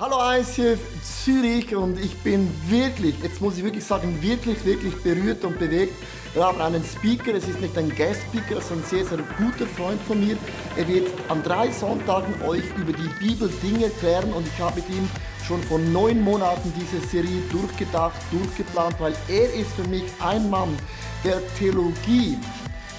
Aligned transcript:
Hallo 0.00 0.18
ICF 0.32 0.78
Zürich 1.02 1.74
und 1.74 1.98
ich 1.98 2.16
bin 2.18 2.48
wirklich, 2.68 3.16
jetzt 3.20 3.40
muss 3.40 3.58
ich 3.58 3.64
wirklich 3.64 3.84
sagen, 3.84 4.16
wirklich, 4.22 4.64
wirklich 4.64 4.94
berührt 5.02 5.44
und 5.44 5.58
bewegt. 5.58 5.92
Wir 6.34 6.44
haben 6.44 6.60
einen 6.60 6.84
Speaker, 6.84 7.34
es 7.34 7.48
ist 7.48 7.60
nicht 7.60 7.76
ein 7.76 7.88
Guest-Speaker, 7.88 8.60
sondern 8.60 8.84
ein 8.84 8.90
sehr, 8.90 9.04
sehr 9.04 9.18
guter 9.36 9.66
Freund 9.66 10.00
von 10.02 10.24
mir. 10.24 10.36
Er 10.76 10.86
wird 10.86 11.08
an 11.28 11.42
drei 11.42 11.72
Sonntagen 11.72 12.32
euch 12.42 12.62
über 12.76 12.92
die 12.92 13.08
Bibel 13.18 13.50
Dinge 13.60 13.86
erklären 13.86 14.32
und 14.34 14.46
ich 14.46 14.60
habe 14.60 14.76
mit 14.76 14.88
ihm 14.88 15.10
schon 15.44 15.60
vor 15.64 15.80
neun 15.80 16.22
Monaten 16.22 16.72
diese 16.78 17.04
Serie 17.08 17.40
durchgedacht, 17.50 18.20
durchgeplant, 18.30 18.94
weil 19.00 19.14
er 19.26 19.52
ist 19.52 19.72
für 19.72 19.88
mich 19.88 20.04
ein 20.20 20.48
Mann, 20.48 20.78
der 21.24 21.40
Theologie, 21.58 22.38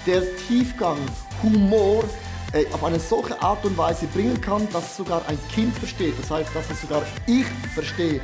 der 0.05 0.21
Tiefgang, 0.35 0.97
Humor, 1.43 2.03
äh, 2.53 2.65
auf 2.71 2.83
eine 2.83 2.99
solche 2.99 3.39
Art 3.41 3.63
und 3.65 3.77
Weise 3.77 4.07
bringen 4.07 4.39
kann, 4.41 4.67
dass 4.71 4.97
sogar 4.97 5.21
ein 5.27 5.37
Kind 5.51 5.75
versteht. 5.77 6.17
Das 6.19 6.31
heißt, 6.31 6.49
dass 6.55 6.69
es 6.69 6.81
sogar 6.81 7.03
ich 7.27 7.45
verstehe. 7.73 8.21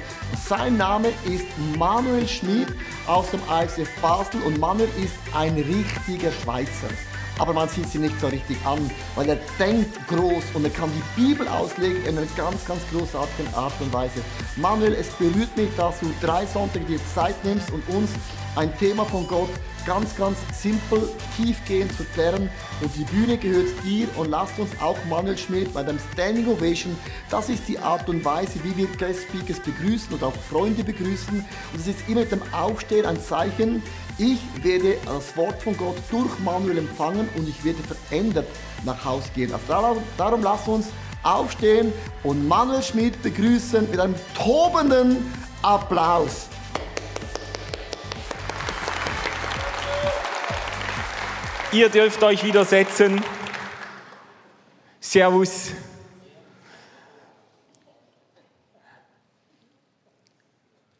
Sein 0.47 0.77
Name 0.77 1.09
ist 1.25 1.45
Manuel 1.77 2.27
Schmid 2.27 2.67
aus 3.07 3.31
dem 3.31 3.41
ICF 3.49 3.89
Basel 4.01 4.41
und 4.41 4.59
Manuel 4.59 4.89
ist 5.03 5.15
ein 5.35 5.55
richtiger 5.55 6.31
Schweizer. 6.31 6.89
Aber 7.37 7.53
man 7.53 7.67
sieht 7.67 7.89
sie 7.89 7.99
nicht 7.99 8.19
so 8.19 8.27
richtig 8.27 8.57
an, 8.65 8.89
weil 9.15 9.27
er 9.27 9.37
denkt 9.59 10.07
groß 10.07 10.43
und 10.53 10.63
er 10.63 10.69
kann 10.69 10.89
die 10.95 11.21
Bibel 11.21 11.47
auslegen 11.47 12.03
in 12.05 12.17
einer 12.17 12.27
ganz, 12.37 12.65
ganz 12.65 12.79
großartigen 12.91 13.53
Art 13.53 13.73
und 13.81 13.91
Weise. 13.91 14.21
Manuel, 14.55 14.93
es 14.93 15.09
berührt 15.09 15.55
mich, 15.57 15.69
dass 15.75 15.99
du 15.99 16.07
drei 16.21 16.45
Sonntage 16.45 16.85
dir 16.85 16.99
Zeit 17.13 17.35
nimmst 17.43 17.71
und 17.71 17.87
uns 17.89 18.09
ein 18.55 18.75
Thema 18.77 19.03
von 19.05 19.27
Gott 19.27 19.49
ganz, 19.85 20.15
ganz 20.15 20.37
simpel, 20.53 21.09
tiefgehend 21.37 21.95
zu 21.95 22.03
klären. 22.13 22.49
Und 22.81 22.95
die 22.95 23.03
Bühne 23.05 23.37
gehört 23.37 23.67
dir 23.83 24.07
und 24.17 24.29
lasst 24.29 24.57
uns 24.59 24.71
auch 24.81 24.97
Manuel 25.09 25.37
Schmidt 25.37 25.73
bei 25.73 25.83
dem 25.83 25.99
Standing 26.13 26.47
Ovation. 26.47 26.95
Das 27.29 27.49
ist 27.49 27.67
die 27.67 27.79
Art 27.79 28.09
und 28.09 28.23
Weise, 28.25 28.63
wie 28.63 28.75
wir 28.75 28.87
Guest 28.97 29.23
Speakers 29.23 29.59
begrüßen 29.59 30.13
und 30.13 30.23
auch 30.23 30.33
Freunde 30.49 30.83
begrüßen. 30.83 31.39
Und 31.39 31.79
es 31.79 31.87
ist 31.87 32.07
immer 32.07 32.21
mit 32.21 32.31
dem 32.31 32.41
Aufstehen 32.53 33.05
ein 33.05 33.19
Zeichen, 33.21 33.81
ich 34.17 34.39
werde 34.63 34.95
das 35.05 35.35
Wort 35.35 35.61
von 35.61 35.75
Gott 35.75 35.97
durch 36.09 36.39
Manuel 36.39 36.77
empfangen 36.77 37.27
und 37.35 37.49
ich 37.49 37.61
werde 37.65 37.79
verändert 37.83 38.47
nach 38.85 39.03
Hause 39.03 39.27
gehen. 39.35 39.51
Also 39.53 40.01
darum, 40.17 40.41
lasst 40.41 40.69
uns 40.69 40.87
aufstehen 41.21 41.91
und 42.23 42.47
Manuel 42.47 42.81
Schmidt 42.81 43.21
begrüßen 43.21 43.89
mit 43.91 43.99
einem 43.99 44.15
tobenden 44.33 45.33
Applaus. 45.61 46.47
Ihr 51.75 51.89
dürft 51.89 52.23
euch 52.23 52.41
wieder 52.45 52.63
setzen. 52.63 53.21
Servus. 55.01 55.73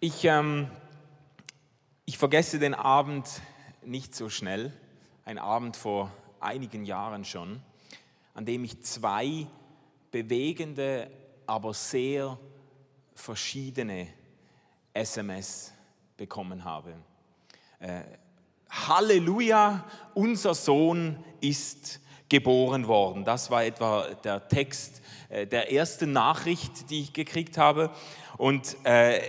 Ich, 0.02 0.26
ähm, 0.26 0.70
ich 2.04 2.18
vergesse 2.18 2.60
den 2.60 2.74
Abend 2.74 3.26
nicht 3.86 4.16
so 4.16 4.28
schnell, 4.28 4.74
ein 5.24 5.38
Abend 5.38 5.78
vor 5.78 6.12
einigen 6.42 6.84
Jahren 6.84 7.24
schon, 7.24 7.62
an 8.34 8.44
dem 8.46 8.66
ich 8.66 8.84
zwei 8.84 9.48
bewegende, 10.12 11.10
aber 11.48 11.74
sehr 11.74 12.38
verschiedene 13.14 14.10
SMS 14.94 15.72
bekommen 16.18 16.66
habe. 16.66 16.96
Äh, 17.80 18.02
Halleluja, 18.76 19.86
unser 20.14 20.54
Sohn 20.54 21.18
ist 21.40 22.02
geboren 22.30 22.88
worden. 22.88 23.24
Das 23.24 23.50
war 23.50 23.64
etwa 23.64 24.08
der 24.24 24.48
Text 24.48 25.02
äh, 25.30 25.48
der 25.48 25.72
ersten 25.72 26.12
Nachricht, 26.12 26.90
die 26.90 27.02
ich 27.02 27.14
gekriegt 27.14 27.58
habe. 27.58 27.92
Und 28.38 28.76
äh, 28.84 29.22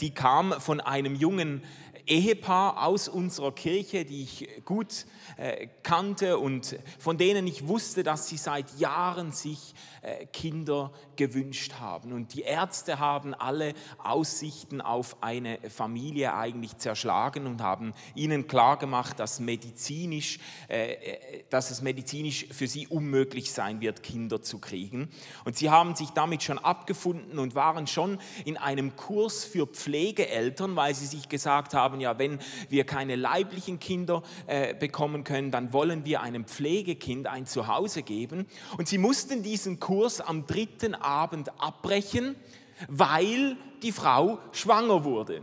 die 0.00 0.12
kam 0.12 0.52
von 0.58 0.80
einem 0.80 1.14
jungen 1.14 1.62
Ehepaar 2.06 2.86
aus 2.86 3.08
unserer 3.08 3.52
Kirche, 3.52 4.04
die 4.04 4.22
ich 4.22 4.48
gut 4.64 5.06
äh, 5.36 5.68
kannte 5.82 6.38
und 6.38 6.78
von 6.98 7.16
denen 7.16 7.46
ich 7.46 7.66
wusste, 7.66 8.02
dass 8.02 8.28
sie 8.28 8.36
seit 8.36 8.78
Jahren 8.78 9.32
sich 9.32 9.74
äh, 10.02 10.26
Kinder 10.26 10.92
gewünscht 11.16 11.74
haben. 11.80 12.12
Und 12.12 12.34
die 12.34 12.42
Ärzte 12.42 12.98
haben 12.98 13.34
alle 13.34 13.72
Aussichten 13.98 14.80
auf 14.80 15.22
eine 15.22 15.58
Familie 15.70 16.34
eigentlich 16.34 16.76
zerschlagen 16.76 17.46
und 17.46 17.62
haben 17.62 17.94
ihnen 18.14 18.46
klargemacht, 18.46 19.18
dass, 19.18 19.40
medizinisch, 19.40 20.38
äh, 20.68 20.92
äh, 20.92 21.44
dass 21.48 21.70
es 21.70 21.80
medizinisch 21.80 22.46
für 22.50 22.66
sie 22.66 22.86
unmöglich 22.86 23.52
sein 23.52 23.80
wird, 23.80 24.02
Kinder 24.02 24.42
zu 24.42 24.58
kriegen. 24.58 25.08
Und 25.44 25.56
sie 25.56 25.70
haben 25.70 25.94
sich 25.94 26.10
damit 26.10 26.42
schon 26.42 26.58
abgefunden 26.58 27.38
und 27.38 27.54
waren 27.54 27.86
schon 27.86 28.18
in 28.44 28.56
einem 28.56 28.96
Kurs 28.96 29.44
für 29.44 29.66
Pflegeeltern, 29.66 30.76
weil 30.76 30.94
sie 30.94 31.06
sich 31.06 31.28
gesagt 31.28 31.72
haben, 31.74 31.93
ja, 32.00 32.18
wenn 32.18 32.38
wir 32.68 32.84
keine 32.84 33.16
leiblichen 33.16 33.80
Kinder 33.80 34.22
äh, 34.46 34.74
bekommen 34.74 35.24
können, 35.24 35.50
dann 35.50 35.72
wollen 35.72 36.04
wir 36.04 36.20
einem 36.20 36.44
Pflegekind 36.44 37.26
ein 37.26 37.46
Zuhause 37.46 38.02
geben. 38.02 38.46
Und 38.76 38.86
sie 38.86 38.98
mussten 38.98 39.42
diesen 39.42 39.80
Kurs 39.80 39.94
Kurs 39.94 40.20
am 40.20 40.44
dritten 40.46 40.94
Abend 40.94 41.50
abbrechen, 41.60 42.36
weil 42.88 43.56
die 43.82 43.92
Frau 43.92 44.38
schwanger 44.52 45.04
wurde. 45.04 45.40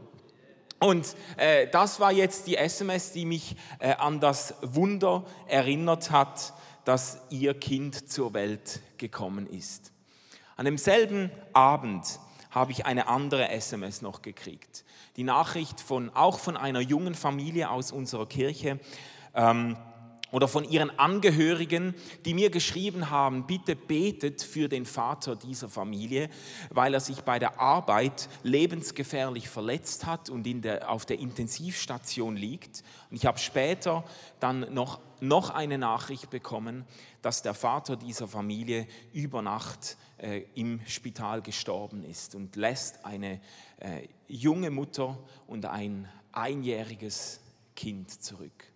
Und 0.77 1.15
äh, 1.37 1.67
das 1.67 1.99
war 1.99 2.11
jetzt 2.11 2.47
die 2.47 2.57
SMS, 2.57 3.11
die 3.11 3.25
mich 3.25 3.55
äh, 3.79 3.93
an 3.93 4.19
das 4.19 4.55
Wunder 4.61 5.23
erinnert 5.47 6.11
hat, 6.11 6.53
dass 6.83 7.21
ihr 7.29 7.53
Kind 7.53 8.11
zur 8.11 8.33
Welt 8.33 8.81
gekommen 8.97 9.47
ist. 9.47 9.93
An 10.57 10.65
demselben 10.65 11.31
Abend 11.53 12.19
habe 12.49 12.71
ich 12.73 12.85
eine 12.85 13.07
andere 13.07 13.49
SMS 13.49 14.01
noch 14.01 14.21
gekriegt. 14.21 14.83
Die 15.17 15.23
Nachricht 15.23 15.81
von, 15.81 16.09
auch 16.09 16.39
von 16.39 16.55
einer 16.55 16.79
jungen 16.79 17.15
Familie 17.15 17.69
aus 17.69 17.91
unserer 17.91 18.25
Kirche. 18.25 18.79
Ähm, 19.35 19.77
oder 20.31 20.47
von 20.47 20.63
ihren 20.63 20.97
Angehörigen, 20.97 21.93
die 22.25 22.33
mir 22.33 22.49
geschrieben 22.49 23.09
haben, 23.09 23.45
bitte 23.45 23.75
betet 23.75 24.41
für 24.41 24.69
den 24.69 24.85
Vater 24.85 25.35
dieser 25.35 25.69
Familie, 25.69 26.29
weil 26.69 26.93
er 26.93 26.99
sich 26.99 27.21
bei 27.21 27.37
der 27.37 27.59
Arbeit 27.59 28.29
lebensgefährlich 28.43 29.49
verletzt 29.49 30.05
hat 30.05 30.29
und 30.29 30.47
in 30.47 30.61
der, 30.61 30.89
auf 30.89 31.05
der 31.05 31.19
Intensivstation 31.19 32.35
liegt. 32.35 32.83
Und 33.09 33.17
ich 33.17 33.25
habe 33.25 33.39
später 33.39 34.03
dann 34.39 34.73
noch, 34.73 34.99
noch 35.19 35.49
eine 35.49 35.77
Nachricht 35.77 36.29
bekommen, 36.29 36.85
dass 37.21 37.41
der 37.41 37.53
Vater 37.53 37.97
dieser 37.97 38.27
Familie 38.27 38.87
über 39.13 39.41
Nacht 39.41 39.97
äh, 40.17 40.43
im 40.55 40.79
Spital 40.87 41.41
gestorben 41.41 42.03
ist 42.03 42.35
und 42.35 42.55
lässt 42.55 43.05
eine 43.05 43.41
äh, 43.77 44.07
junge 44.27 44.71
Mutter 44.71 45.17
und 45.47 45.65
ein 45.65 46.07
einjähriges 46.31 47.41
Kind 47.75 48.23
zurück. 48.23 48.70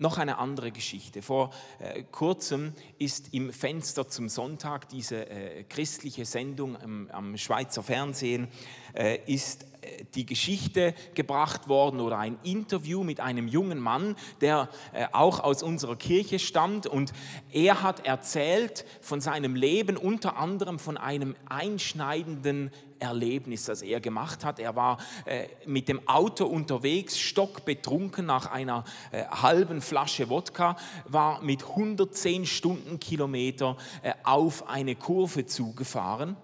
Noch 0.00 0.16
eine 0.16 0.38
andere 0.38 0.72
Geschichte. 0.72 1.20
Vor 1.20 1.50
äh, 1.78 2.04
kurzem 2.04 2.72
ist 2.98 3.34
im 3.34 3.52
Fenster 3.52 4.08
zum 4.08 4.30
Sonntag 4.30 4.88
diese 4.88 5.28
äh, 5.28 5.62
christliche 5.64 6.24
Sendung 6.24 6.80
am, 6.80 7.10
am 7.12 7.36
Schweizer 7.36 7.82
Fernsehen, 7.82 8.48
äh, 8.94 9.18
ist 9.26 9.66
äh, 9.82 10.06
die 10.14 10.24
Geschichte 10.24 10.94
gebracht 11.14 11.68
worden 11.68 12.00
oder 12.00 12.16
ein 12.16 12.38
Interview 12.44 13.04
mit 13.04 13.20
einem 13.20 13.46
jungen 13.46 13.78
Mann, 13.78 14.16
der 14.40 14.70
äh, 14.94 15.06
auch 15.12 15.40
aus 15.40 15.62
unserer 15.62 15.96
Kirche 15.96 16.38
stammt 16.38 16.86
und 16.86 17.12
er 17.52 17.82
hat 17.82 18.06
erzählt 18.06 18.86
von 19.02 19.20
seinem 19.20 19.54
Leben, 19.54 19.98
unter 19.98 20.38
anderem 20.38 20.78
von 20.78 20.96
einem 20.96 21.36
einschneidenden 21.46 22.70
Erlebnis, 23.00 23.64
das 23.64 23.82
er 23.82 24.00
gemacht 24.00 24.44
hat. 24.44 24.58
Er 24.58 24.76
war 24.76 24.98
äh, 25.24 25.48
mit 25.66 25.88
dem 25.88 26.06
Auto 26.08 26.46
unterwegs, 26.46 27.18
stockbetrunken 27.18 28.26
nach 28.26 28.50
einer 28.50 28.84
äh, 29.10 29.24
halben 29.24 29.80
Flasche 29.80 30.28
Wodka, 30.28 30.76
war 31.06 31.42
mit 31.42 31.64
110 31.64 32.46
Stundenkilometer 32.46 33.76
äh, 34.02 34.12
auf 34.22 34.68
eine 34.68 34.94
Kurve 34.96 35.46
zugefahren. 35.46 36.36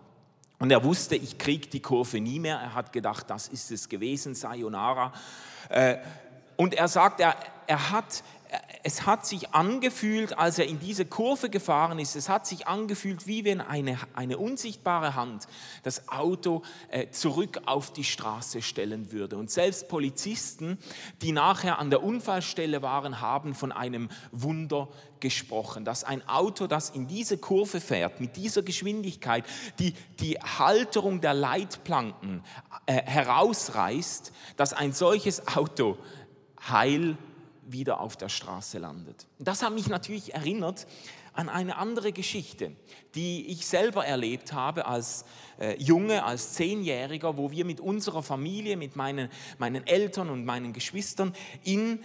Und 0.59 0.71
er 0.71 0.83
wusste, 0.85 1.17
ich 1.17 1.39
kriege 1.39 1.69
die 1.69 1.81
Kurve 1.81 2.21
nie 2.21 2.41
mehr. 2.41 2.57
Er 2.57 2.75
hat 2.75 2.93
gedacht, 2.93 3.29
das 3.29 3.49
ist 3.49 3.71
es 3.71 3.89
gewesen, 3.89 4.35
Sayonara. 4.35 5.13
Äh, 5.69 5.97
und 6.57 6.73
er 6.73 6.89
sagt, 6.89 7.21
er, 7.21 7.37
er 7.67 7.91
hat 7.91 8.23
es 8.83 9.05
hat 9.05 9.27
sich 9.27 9.53
angefühlt, 9.53 10.39
als 10.39 10.59
er 10.59 10.67
in 10.67 10.79
diese 10.79 11.05
Kurve 11.05 11.51
gefahren 11.51 11.99
ist, 11.99 12.15
es 12.15 12.29
hat 12.29 12.47
sich 12.47 12.69
angefühlt, 12.69 13.27
wie 13.27 13.45
wenn 13.45 13.61
eine, 13.61 13.99
eine 14.15 14.39
unsichtbare 14.39 15.17
Hand 15.17 15.49
das 15.83 16.09
Auto 16.09 16.63
äh, 16.89 17.11
zurück 17.11 17.63
auf 17.67 17.93
die 17.93 18.05
Straße 18.05 18.63
stellen 18.63 19.11
würde. 19.11 19.39
Und 19.39 19.51
selbst 19.51 19.89
Polizisten, 19.89 20.79
die 21.21 21.33
nachher 21.33 21.81
an 21.81 21.91
der 21.91 22.03
Unfallstelle 22.03 22.81
waren, 22.83 23.21
haben 23.21 23.55
von 23.55 23.73
einem 23.73 24.09
Wunder 24.31 24.89
gesprochen, 25.19 25.85
dass 25.85 26.05
ein 26.05 26.27
Auto, 26.29 26.69
das 26.69 26.91
in 26.91 27.09
diese 27.09 27.39
Kurve 27.39 27.81
fährt, 27.81 28.21
mit 28.21 28.37
dieser 28.37 28.63
Geschwindigkeit, 28.63 29.45
die 29.79 29.95
die 30.21 30.39
Halterung 30.39 31.21
der 31.21 31.35
Leitplanken 31.35 32.45
äh, 32.87 33.03
herausreißt, 33.03 34.33
dass 34.57 34.73
ein 34.73 34.93
solches 34.93 35.49
Auto 35.57 35.97
heil 36.69 37.17
wieder 37.67 38.01
auf 38.01 38.17
der 38.17 38.29
Straße 38.29 38.79
landet. 38.79 39.27
Das 39.39 39.63
hat 39.63 39.73
mich 39.73 39.89
natürlich 39.89 40.35
erinnert 40.35 40.87
an 41.33 41.49
eine 41.49 41.77
andere 41.77 42.13
Geschichte, 42.13 42.73
die 43.15 43.47
ich 43.49 43.67
selber 43.67 44.07
erlebt 44.07 44.53
habe 44.53 44.87
als 44.87 45.25
äh, 45.61 45.77
Junge, 45.79 46.25
als 46.25 46.55
Zehnjähriger, 46.55 47.37
wo 47.37 47.51
wir 47.51 47.65
mit 47.65 47.79
unserer 47.79 48.23
Familie, 48.23 48.77
mit 48.77 48.97
meinen, 48.97 49.29
meinen 49.59 49.87
Eltern 49.87 50.31
und 50.31 50.45
meinen 50.45 50.73
Geschwistern 50.73 51.35
in 51.63 52.01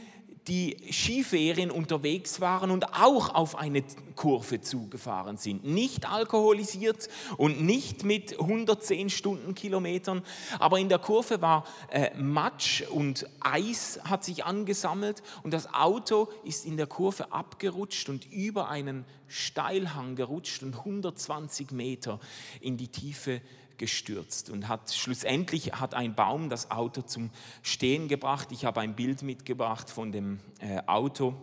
die 0.47 0.77
Skiferien 0.89 1.69
unterwegs 1.69 2.41
waren 2.41 2.71
und 2.71 2.93
auch 2.93 3.33
auf 3.35 3.55
eine 3.55 3.83
Kurve 4.15 4.61
zugefahren 4.61 5.37
sind. 5.37 5.63
Nicht 5.63 6.09
alkoholisiert 6.09 7.09
und 7.37 7.61
nicht 7.61 8.03
mit 8.03 8.39
110 8.39 9.09
Stundenkilometern, 9.09 10.23
aber 10.59 10.79
in 10.79 10.89
der 10.89 10.99
Kurve 10.99 11.41
war 11.41 11.65
äh, 11.91 12.09
Matsch 12.17 12.83
und 12.89 13.27
Eis 13.39 13.99
hat 14.03 14.23
sich 14.23 14.43
angesammelt 14.43 15.21
und 15.43 15.53
das 15.53 15.73
Auto 15.73 16.29
ist 16.43 16.65
in 16.65 16.77
der 16.77 16.87
Kurve 16.87 17.31
abgerutscht 17.31 18.09
und 18.09 18.31
über 18.31 18.69
einen 18.69 19.05
Steilhang 19.27 20.15
gerutscht 20.15 20.63
und 20.63 20.75
120 20.75 21.71
Meter 21.71 22.19
in 22.59 22.77
die 22.77 22.89
Tiefe 22.89 23.41
gestürzt 23.81 24.51
und 24.51 24.67
hat 24.67 24.93
schlussendlich 24.93 25.73
hat 25.73 25.95
ein 25.95 26.13
Baum 26.13 26.49
das 26.49 26.69
Auto 26.69 27.01
zum 27.01 27.31
Stehen 27.63 28.07
gebracht. 28.07 28.49
Ich 28.51 28.63
habe 28.63 28.79
ein 28.79 28.95
Bild 28.95 29.23
mitgebracht 29.23 29.89
von 29.89 30.11
dem 30.11 30.39
äh, 30.59 30.83
Auto. 30.85 31.33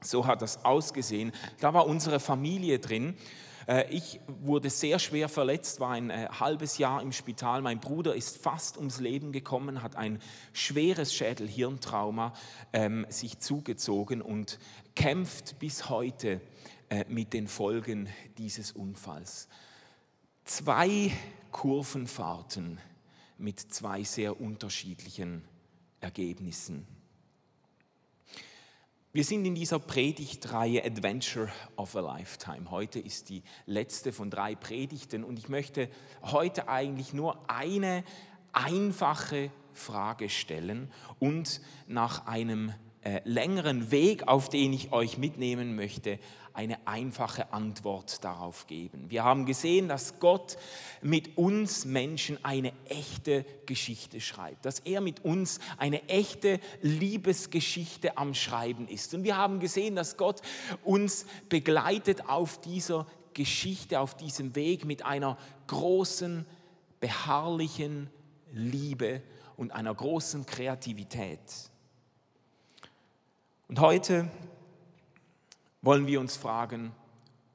So 0.00 0.26
hat 0.26 0.42
das 0.42 0.64
ausgesehen. 0.64 1.32
Da 1.58 1.74
war 1.74 1.88
unsere 1.88 2.20
Familie 2.20 2.78
drin. 2.78 3.16
Äh, 3.66 3.90
ich 3.90 4.20
wurde 4.28 4.70
sehr 4.70 5.00
schwer 5.00 5.28
verletzt, 5.28 5.80
war 5.80 5.90
ein 5.90 6.10
äh, 6.10 6.28
halbes 6.38 6.78
Jahr 6.78 7.02
im 7.02 7.10
Spital. 7.10 7.62
Mein 7.62 7.80
Bruder 7.80 8.14
ist 8.14 8.40
fast 8.40 8.76
ums 8.76 9.00
Leben 9.00 9.32
gekommen, 9.32 9.82
hat 9.82 9.96
ein 9.96 10.20
schweres 10.52 11.12
Schädel-Hirntrauma 11.12 12.32
ähm, 12.72 13.06
sich 13.08 13.40
zugezogen 13.40 14.22
und 14.22 14.60
kämpft 14.94 15.58
bis 15.58 15.88
heute 15.88 16.40
äh, 16.90 17.04
mit 17.08 17.32
den 17.32 17.48
Folgen 17.48 18.08
dieses 18.38 18.70
Unfalls. 18.70 19.48
Zwei 20.44 21.12
Kurvenfahrten 21.52 22.80
mit 23.38 23.60
zwei 23.60 24.02
sehr 24.02 24.40
unterschiedlichen 24.40 25.44
Ergebnissen. 26.00 26.84
Wir 29.12 29.22
sind 29.22 29.44
in 29.44 29.54
dieser 29.54 29.78
Predigtreihe 29.78 30.84
Adventure 30.84 31.48
of 31.76 31.94
a 31.94 32.00
Lifetime. 32.00 32.72
Heute 32.72 32.98
ist 32.98 33.28
die 33.28 33.44
letzte 33.66 34.12
von 34.12 34.30
drei 34.30 34.56
Predigten 34.56 35.22
und 35.22 35.38
ich 35.38 35.48
möchte 35.48 35.88
heute 36.22 36.68
eigentlich 36.68 37.12
nur 37.12 37.38
eine 37.48 38.02
einfache 38.52 39.52
Frage 39.74 40.28
stellen 40.28 40.90
und 41.20 41.60
nach 41.86 42.26
einem 42.26 42.74
äh, 43.02 43.20
längeren 43.24 43.90
Weg, 43.90 44.28
auf 44.28 44.48
den 44.48 44.72
ich 44.72 44.92
euch 44.92 45.18
mitnehmen 45.18 45.76
möchte, 45.76 46.18
eine 46.54 46.86
einfache 46.86 47.52
Antwort 47.52 48.24
darauf 48.24 48.66
geben. 48.66 49.10
Wir 49.10 49.24
haben 49.24 49.46
gesehen, 49.46 49.88
dass 49.88 50.18
Gott 50.18 50.56
mit 51.00 51.36
uns 51.36 51.84
Menschen 51.84 52.44
eine 52.44 52.72
echte 52.88 53.44
Geschichte 53.66 54.20
schreibt, 54.20 54.64
dass 54.64 54.80
er 54.80 55.00
mit 55.00 55.24
uns 55.24 55.60
eine 55.78 56.08
echte 56.08 56.60
Liebesgeschichte 56.82 58.16
am 58.18 58.34
Schreiben 58.34 58.88
ist. 58.88 59.14
Und 59.14 59.24
wir 59.24 59.36
haben 59.36 59.60
gesehen, 59.60 59.96
dass 59.96 60.16
Gott 60.16 60.42
uns 60.84 61.26
begleitet 61.48 62.28
auf 62.28 62.60
dieser 62.60 63.06
Geschichte, 63.34 64.00
auf 64.00 64.16
diesem 64.16 64.54
Weg 64.54 64.84
mit 64.84 65.04
einer 65.04 65.38
großen, 65.66 66.46
beharrlichen 67.00 68.10
Liebe 68.52 69.22
und 69.56 69.72
einer 69.72 69.94
großen 69.94 70.46
Kreativität. 70.46 71.40
Und 73.68 73.80
heute 73.80 74.28
wollen 75.82 76.06
wir 76.06 76.20
uns 76.20 76.36
fragen, 76.36 76.92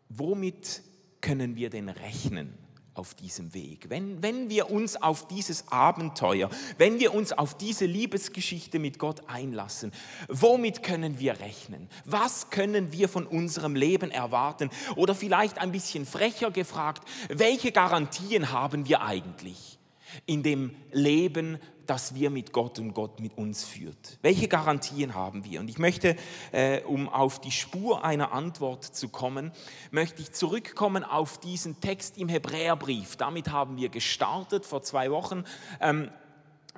womit 0.10 0.84
können 1.22 1.56
wir 1.56 1.70
denn 1.70 1.90
rechnen 1.90 2.58
auf 2.94 3.14
diesem 3.16 3.54
Weg? 3.54 3.90
Wenn, 3.90 4.22
wenn 4.22 4.50
wir 4.50 4.70
uns 4.70 4.96
auf 5.02 5.28
dieses 5.28 5.70
Abenteuer, 5.70 6.50
wenn 6.78 7.00
wir 7.00 7.14
uns 7.14 7.32
auf 7.32 7.58
diese 7.58 7.86
Liebesgeschichte 7.86 8.80
mit 8.80 9.00
Gott 9.00 9.30
einlassen, 9.30 9.92
womit 10.28 10.84
können 10.84 11.20
wir 11.20 11.40
rechnen? 11.40 11.90
Was 12.06 12.50
können 12.50 12.92
wir 12.92 13.08
von 13.08 13.26
unserem 13.26 13.76
Leben 13.76 14.12
erwarten? 14.12 14.70
Oder 14.96 15.16
vielleicht 15.16 15.60
ein 15.60 15.72
bisschen 15.72 16.06
frecher 16.06 16.52
gefragt, 16.52 17.08
welche 17.30 17.72
Garantien 17.72 18.52
haben 18.52 18.88
wir 18.88 19.02
eigentlich 19.02 19.80
in 20.26 20.44
dem 20.44 20.76
Leben, 20.92 21.60
das 21.88 22.16
wir 22.16 22.30
mit 22.30 22.52
Gott 22.52 22.80
und 22.80 22.94
Gott 22.94 23.20
mit 23.20 23.38
uns 23.38 23.66
führt? 23.66 24.18
Welche 24.22 24.48
Garantien 24.48 25.16
haben 25.16 25.44
wir? 25.44 25.60
Und 25.60 25.70
ich 25.70 25.80
möchte, 25.80 26.16
äh, 26.52 26.82
um 26.84 27.10
auf 27.10 27.40
die 27.40 27.52
Spur 27.52 28.04
einer 28.04 28.32
Antwort 28.32 28.84
zu 28.84 29.10
kommen, 29.10 29.52
möchte 29.92 30.22
ich 30.22 30.32
zurückkommen 30.32 31.04
auf 31.04 31.40
diesen 31.40 31.80
Text 31.82 32.18
im 32.18 32.30
Hebräerbrief. 32.30 33.16
Damit 33.16 33.52
haben 33.52 33.78
wir 33.78 33.90
gestartet 33.90 34.66
vor 34.66 34.84
zwei 34.84 35.12
Wochen 35.12 35.44
ähm, 35.82 36.12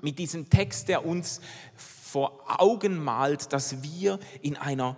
mit 0.01 0.19
diesem 0.19 0.49
Text, 0.49 0.87
der 0.87 1.05
uns 1.05 1.41
vor 1.75 2.41
Augen 2.59 3.03
malt, 3.03 3.53
dass 3.53 3.83
wir 3.83 4.19
in 4.41 4.57
einer 4.57 4.95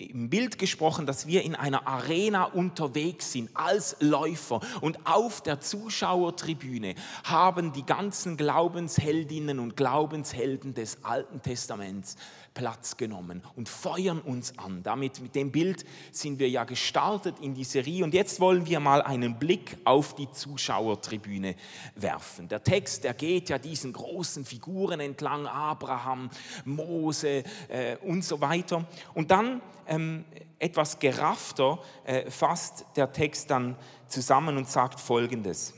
im 0.00 0.30
Bild 0.30 0.58
gesprochen, 0.58 1.06
dass 1.06 1.26
wir 1.26 1.42
in 1.42 1.54
einer 1.54 1.86
Arena 1.86 2.44
unterwegs 2.44 3.32
sind 3.32 3.50
als 3.54 3.96
Läufer. 4.00 4.60
Und 4.80 4.98
auf 5.04 5.42
der 5.42 5.60
Zuschauertribüne 5.60 6.94
haben 7.24 7.72
die 7.72 7.84
ganzen 7.84 8.36
Glaubensheldinnen 8.36 9.58
und 9.58 9.76
Glaubenshelden 9.76 10.74
des 10.74 11.04
Alten 11.04 11.42
Testaments 11.42 12.16
Platz 12.54 12.96
genommen 12.96 13.42
und 13.56 13.68
feuern 13.68 14.20
uns 14.20 14.58
an. 14.58 14.82
Damit 14.82 15.20
mit 15.20 15.34
dem 15.34 15.52
Bild 15.52 15.84
sind 16.10 16.38
wir 16.38 16.48
ja 16.48 16.64
gestartet 16.64 17.36
in 17.40 17.54
die 17.54 17.64
Serie 17.64 18.04
und 18.04 18.12
jetzt 18.12 18.40
wollen 18.40 18.66
wir 18.66 18.80
mal 18.80 19.02
einen 19.02 19.38
Blick 19.38 19.76
auf 19.84 20.14
die 20.14 20.30
Zuschauertribüne 20.30 21.54
werfen. 21.94 22.48
Der 22.48 22.62
Text, 22.62 23.04
der 23.04 23.14
geht 23.14 23.48
ja 23.48 23.58
diesen 23.58 23.92
großen 23.92 24.44
Figuren 24.44 25.00
entlang, 25.00 25.46
Abraham, 25.46 26.30
Mose 26.64 27.44
äh, 27.68 27.96
und 28.02 28.24
so 28.24 28.40
weiter. 28.40 28.84
Und 29.14 29.30
dann 29.30 29.62
ähm, 29.86 30.24
etwas 30.58 30.98
geraffter 30.98 31.78
äh, 32.04 32.30
fasst 32.30 32.84
der 32.96 33.12
Text 33.12 33.50
dann 33.50 33.76
zusammen 34.08 34.56
und 34.56 34.68
sagt 34.68 35.00
folgendes. 35.00 35.74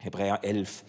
Hebräer 0.00 0.42
11. 0.42 0.84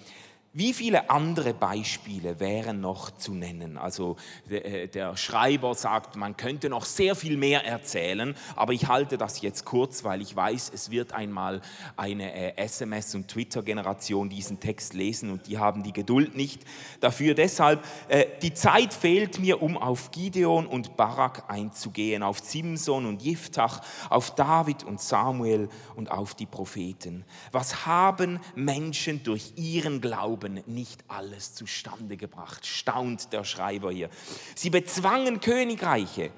Wie 0.55 0.71
viele 0.73 1.09
andere 1.09 1.55
Beispiele 1.55 2.39
wären 2.39 2.79
noch 2.79 3.09
zu 3.09 3.33
nennen? 3.33 3.75
Also 3.75 4.17
äh, 4.51 4.87
der 4.87 5.17
Schreiber 5.17 5.73
sagt, 5.73 6.15
man 6.15 6.37
könnte 6.37 6.69
noch 6.69 6.85
sehr 6.85 7.15
viel 7.15 7.37
mehr 7.37 7.65
erzählen, 7.65 8.35
aber 8.55 8.73
ich 8.73 8.87
halte 8.87 9.17
das 9.17 9.41
jetzt 9.41 9.65
kurz, 9.65 10.03
weil 10.03 10.21
ich 10.21 10.35
weiß, 10.35 10.69
es 10.71 10.91
wird 10.91 11.11
einmal 11.11 11.59
eine 11.97 12.55
äh, 12.55 12.63
SMS- 12.63 13.15
und 13.15 13.29
Twitter-Generation 13.29 14.29
diesen 14.29 14.59
Text 14.59 14.93
lesen 14.93 15.31
und 15.31 15.47
die 15.47 15.57
haben 15.57 15.81
die 15.81 15.91
Geduld 15.91 16.37
nicht 16.37 16.61
dafür. 16.99 17.33
Deshalb, 17.33 17.83
äh, 18.07 18.27
die 18.43 18.53
Zeit 18.53 18.93
fehlt 18.93 19.39
mir, 19.39 19.59
um 19.59 19.75
auf 19.75 20.11
Gideon 20.11 20.67
und 20.67 20.95
Barak 20.95 21.49
einzugehen, 21.49 22.21
auf 22.21 22.37
Simson 22.37 23.07
und 23.07 23.23
Jiftach, 23.23 23.81
auf 24.07 24.35
David 24.35 24.83
und 24.83 25.01
Samuel 25.01 25.67
und 25.95 26.11
auf 26.11 26.35
die 26.35 26.45
Propheten. 26.45 27.25
Was 27.51 27.87
haben 27.87 28.39
Menschen 28.53 29.23
durch 29.23 29.53
ihren 29.55 29.99
Glauben 29.99 30.42
Glauben 30.43 30.61
nicht 30.65 31.05
alles 31.07 31.53
zustande 31.53 32.17
gebracht, 32.17 32.65
staunt 32.65 33.31
der 33.31 33.45
Schreiber 33.45 33.91
hier. 33.93 34.09
Sie 34.55 34.69
bezwangen 34.69 35.39
Königreiche, 35.39 36.31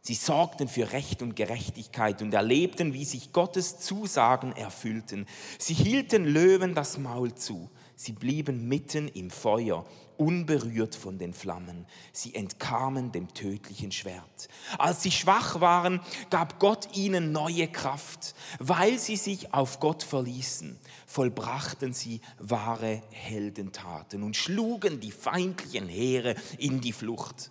sie 0.00 0.14
sorgten 0.14 0.66
für 0.66 0.92
Recht 0.92 1.20
und 1.20 1.36
Gerechtigkeit 1.36 2.22
und 2.22 2.32
erlebten, 2.32 2.94
wie 2.94 3.04
sich 3.04 3.34
Gottes 3.34 3.78
Zusagen 3.78 4.52
erfüllten. 4.52 5.26
Sie 5.58 5.74
hielten 5.74 6.24
Löwen 6.24 6.74
das 6.74 6.96
Maul 6.96 7.34
zu, 7.34 7.68
sie 7.96 8.12
blieben 8.12 8.66
mitten 8.66 9.08
im 9.08 9.30
Feuer 9.30 9.84
unberührt 10.22 10.94
von 10.94 11.18
den 11.18 11.34
Flammen. 11.34 11.86
Sie 12.12 12.34
entkamen 12.34 13.10
dem 13.10 13.34
tödlichen 13.34 13.90
Schwert. 13.90 14.48
Als 14.78 15.02
sie 15.02 15.10
schwach 15.10 15.60
waren, 15.60 16.00
gab 16.30 16.60
Gott 16.60 16.96
ihnen 16.96 17.32
neue 17.32 17.66
Kraft. 17.66 18.34
Weil 18.60 18.98
sie 18.98 19.16
sich 19.16 19.52
auf 19.52 19.80
Gott 19.80 20.04
verließen, 20.04 20.78
vollbrachten 21.06 21.92
sie 21.92 22.20
wahre 22.38 23.02
Heldentaten 23.10 24.22
und 24.22 24.36
schlugen 24.36 25.00
die 25.00 25.10
feindlichen 25.10 25.88
Heere 25.88 26.36
in 26.58 26.80
die 26.80 26.92
Flucht. 26.92 27.50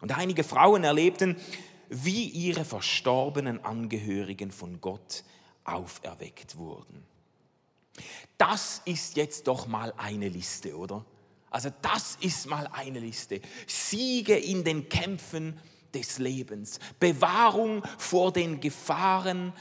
Und 0.00 0.16
einige 0.16 0.42
Frauen 0.42 0.84
erlebten, 0.84 1.36
wie 1.90 2.24
ihre 2.24 2.64
verstorbenen 2.64 3.62
Angehörigen 3.64 4.50
von 4.50 4.80
Gott 4.80 5.22
auferweckt 5.64 6.56
wurden. 6.56 7.04
Das 8.38 8.82
ist 8.84 9.16
jetzt 9.16 9.46
doch 9.46 9.66
mal 9.66 9.92
eine 9.96 10.28
Liste, 10.28 10.76
oder? 10.76 11.04
Also 11.50 11.70
das 11.82 12.16
ist 12.20 12.46
mal 12.46 12.68
eine 12.72 12.98
Liste. 12.98 13.40
Siege 13.66 14.36
in 14.36 14.64
den 14.64 14.88
Kämpfen 14.88 15.58
des 15.94 16.18
Lebens, 16.18 16.78
Bewahrung 17.00 17.82
vor 17.98 18.32
den 18.32 18.60
Gefahren 18.60 19.52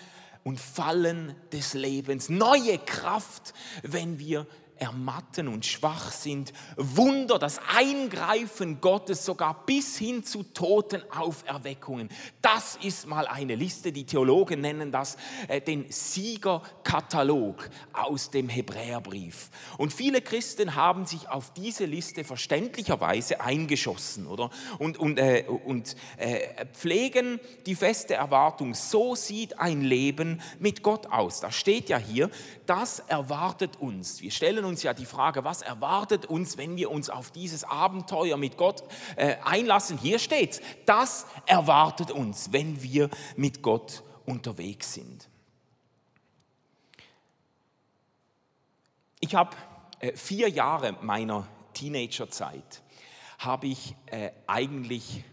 und 0.43 0.59
Fallen 0.59 1.35
des 1.51 1.73
Lebens, 1.73 2.29
neue 2.29 2.77
Kraft, 2.79 3.53
wenn 3.83 4.19
wir 4.19 4.45
ermatten 4.77 5.47
und 5.47 5.65
schwach 5.65 6.11
sind. 6.11 6.53
Wunder, 6.75 7.39
das 7.39 7.59
Eingreifen 7.75 8.81
Gottes 8.81 9.25
sogar 9.25 9.65
bis 9.65 9.97
hin 9.97 10.23
zu 10.23 10.43
Totenauferweckungen. 10.43 12.09
Das 12.41 12.77
ist 12.81 13.07
mal 13.07 13.27
eine 13.27 13.55
Liste, 13.55 13.91
die 13.91 14.05
Theologen 14.05 14.61
nennen 14.61 14.91
das 14.91 15.17
äh, 15.47 15.61
den 15.61 15.85
Siegerkatalog 15.89 17.69
aus 17.93 18.31
dem 18.31 18.49
Hebräerbrief. 18.49 19.49
Und 19.77 19.93
viele 19.93 20.21
Christen 20.21 20.75
haben 20.75 21.05
sich 21.05 21.29
auf 21.29 21.53
diese 21.53 21.85
Liste 21.85 22.23
verständlicherweise 22.23 23.41
eingeschossen 23.41 24.27
oder? 24.27 24.49
und, 24.79 24.97
und, 24.97 25.19
äh, 25.19 25.45
und 25.47 25.95
äh, 26.17 26.65
pflegen 26.73 27.39
die 27.65 27.75
feste 27.75 28.15
Erwartung, 28.15 28.73
so 28.73 29.15
sieht 29.15 29.59
ein 29.59 29.81
Leben 29.81 30.41
mit 30.59 30.83
Gott 30.83 31.07
aus. 31.07 31.39
Da 31.39 31.51
steht 31.51 31.89
ja 31.89 31.97
hier, 31.97 32.29
das 32.65 32.99
erwartet 32.99 33.77
uns. 33.79 34.21
Wir 34.21 34.31
stellen 34.31 34.64
uns 34.65 34.83
ja 34.83 34.93
die 34.93 35.05
Frage, 35.05 35.43
was 35.43 35.61
erwartet 35.61 36.25
uns, 36.25 36.57
wenn 36.57 36.75
wir 36.75 36.91
uns 36.91 37.09
auf 37.09 37.31
dieses 37.31 37.63
Abenteuer 37.63 38.37
mit 38.37 38.57
Gott 38.57 38.83
äh, 39.15 39.35
einlassen? 39.43 39.97
Hier 39.97 40.19
steht 40.19 40.61
das 40.85 41.25
erwartet 41.45 42.11
uns, 42.11 42.51
wenn 42.51 42.81
wir 42.81 43.09
mit 43.35 43.61
Gott 43.61 44.03
unterwegs 44.25 44.93
sind. 44.93 45.29
Ich 49.19 49.35
habe 49.35 49.55
äh, 49.99 50.15
vier 50.15 50.49
Jahre 50.49 50.97
meiner 51.01 51.47
Teenagerzeit 51.73 52.83
habe 53.39 53.67
ich 53.67 53.95
äh, 54.07 54.31
eigentlich 54.47 55.23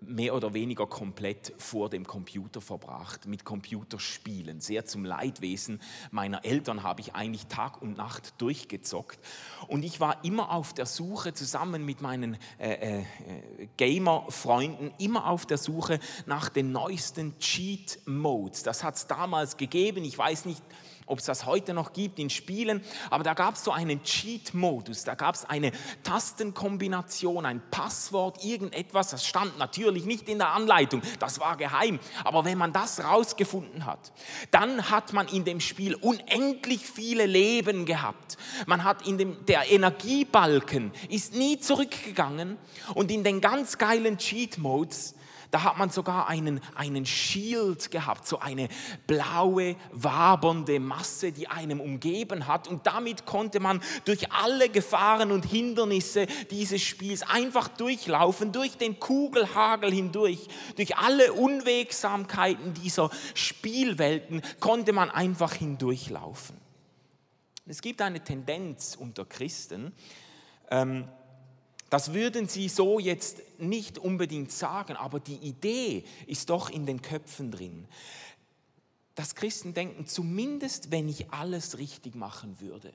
mehr 0.00 0.34
oder 0.34 0.54
weniger 0.54 0.86
komplett 0.86 1.52
vor 1.58 1.90
dem 1.90 2.06
Computer 2.06 2.60
verbracht, 2.60 3.26
mit 3.26 3.44
Computerspielen. 3.44 4.60
Sehr 4.60 4.84
zum 4.86 5.04
Leidwesen 5.04 5.80
meiner 6.10 6.44
Eltern 6.44 6.82
habe 6.82 7.00
ich 7.00 7.14
eigentlich 7.14 7.46
Tag 7.46 7.82
und 7.82 7.96
Nacht 7.96 8.40
durchgezockt. 8.40 9.18
Und 9.66 9.82
ich 9.82 9.98
war 9.98 10.24
immer 10.24 10.52
auf 10.52 10.72
der 10.72 10.86
Suche, 10.86 11.34
zusammen 11.34 11.84
mit 11.84 12.00
meinen 12.00 12.36
äh, 12.58 13.00
äh, 13.00 13.04
Gamer-Freunden, 13.76 14.92
immer 14.98 15.26
auf 15.26 15.46
der 15.46 15.58
Suche 15.58 15.98
nach 16.26 16.48
den 16.48 16.70
neuesten 16.70 17.38
Cheat-Modes. 17.38 18.62
Das 18.62 18.84
hat 18.84 18.94
es 18.94 19.06
damals 19.06 19.56
gegeben. 19.56 20.04
Ich 20.04 20.16
weiß 20.16 20.44
nicht, 20.44 20.62
ob 21.08 21.18
es 21.18 21.24
das 21.24 21.46
heute 21.46 21.74
noch 21.74 21.92
gibt 21.92 22.18
in 22.18 22.30
Spielen, 22.30 22.82
aber 23.10 23.24
da 23.24 23.34
gab 23.34 23.54
es 23.54 23.64
so 23.64 23.72
einen 23.72 24.02
Cheat-Modus, 24.02 25.04
da 25.04 25.14
gab 25.14 25.34
es 25.34 25.44
eine 25.44 25.72
Tastenkombination, 26.02 27.46
ein 27.46 27.62
Passwort, 27.70 28.44
irgendetwas, 28.44 29.10
das 29.10 29.26
stand 29.26 29.58
natürlich 29.58 30.04
nicht 30.04 30.28
in 30.28 30.38
der 30.38 30.52
Anleitung, 30.52 31.02
das 31.18 31.40
war 31.40 31.56
geheim, 31.56 31.98
aber 32.24 32.44
wenn 32.44 32.58
man 32.58 32.72
das 32.72 33.02
rausgefunden 33.02 33.86
hat, 33.86 34.12
dann 34.50 34.90
hat 34.90 35.12
man 35.12 35.28
in 35.28 35.44
dem 35.44 35.60
Spiel 35.60 35.94
unendlich 35.94 36.86
viele 36.86 37.26
Leben 37.26 37.86
gehabt. 37.86 38.36
Man 38.66 38.84
hat 38.84 39.06
in 39.06 39.18
dem, 39.18 39.46
der 39.46 39.70
Energiebalken 39.70 40.92
ist 41.08 41.34
nie 41.34 41.58
zurückgegangen 41.58 42.56
und 42.94 43.10
in 43.10 43.24
den 43.24 43.40
ganz 43.40 43.78
geilen 43.78 44.18
Cheat-Modes 44.18 45.14
da 45.50 45.64
hat 45.64 45.78
man 45.78 45.90
sogar 45.90 46.28
einen, 46.28 46.60
einen 46.74 47.06
Shield 47.06 47.90
gehabt, 47.90 48.26
so 48.26 48.38
eine 48.38 48.68
blaue, 49.06 49.76
wabernde 49.92 50.78
Masse, 50.78 51.32
die 51.32 51.48
einem 51.48 51.80
umgeben 51.80 52.46
hat. 52.46 52.68
Und 52.68 52.86
damit 52.86 53.24
konnte 53.24 53.60
man 53.60 53.82
durch 54.04 54.30
alle 54.32 54.68
Gefahren 54.68 55.32
und 55.32 55.46
Hindernisse 55.46 56.26
dieses 56.50 56.82
Spiels 56.82 57.22
einfach 57.22 57.68
durchlaufen, 57.68 58.52
durch 58.52 58.76
den 58.76 59.00
Kugelhagel 59.00 59.92
hindurch, 59.92 60.48
durch 60.76 60.96
alle 60.96 61.32
Unwegsamkeiten 61.32 62.74
dieser 62.74 63.10
Spielwelten 63.34 64.42
konnte 64.60 64.92
man 64.92 65.10
einfach 65.10 65.54
hindurchlaufen. 65.54 66.56
Es 67.66 67.82
gibt 67.82 68.00
eine 68.02 68.22
Tendenz 68.22 68.96
unter 68.98 69.24
Christen, 69.24 69.92
ähm, 70.70 71.08
das 71.90 72.12
würden 72.12 72.48
sie 72.48 72.68
so 72.68 72.98
jetzt 72.98 73.40
nicht 73.58 73.98
unbedingt 73.98 74.52
sagen, 74.52 74.96
aber 74.96 75.20
die 75.20 75.36
Idee 75.36 76.04
ist 76.26 76.50
doch 76.50 76.70
in 76.70 76.86
den 76.86 77.02
Köpfen 77.02 77.50
drin. 77.50 77.86
Dass 79.14 79.34
Christen 79.34 79.74
denken, 79.74 80.06
zumindest 80.06 80.90
wenn 80.90 81.08
ich 81.08 81.32
alles 81.32 81.78
richtig 81.78 82.14
machen 82.14 82.60
würde, 82.60 82.92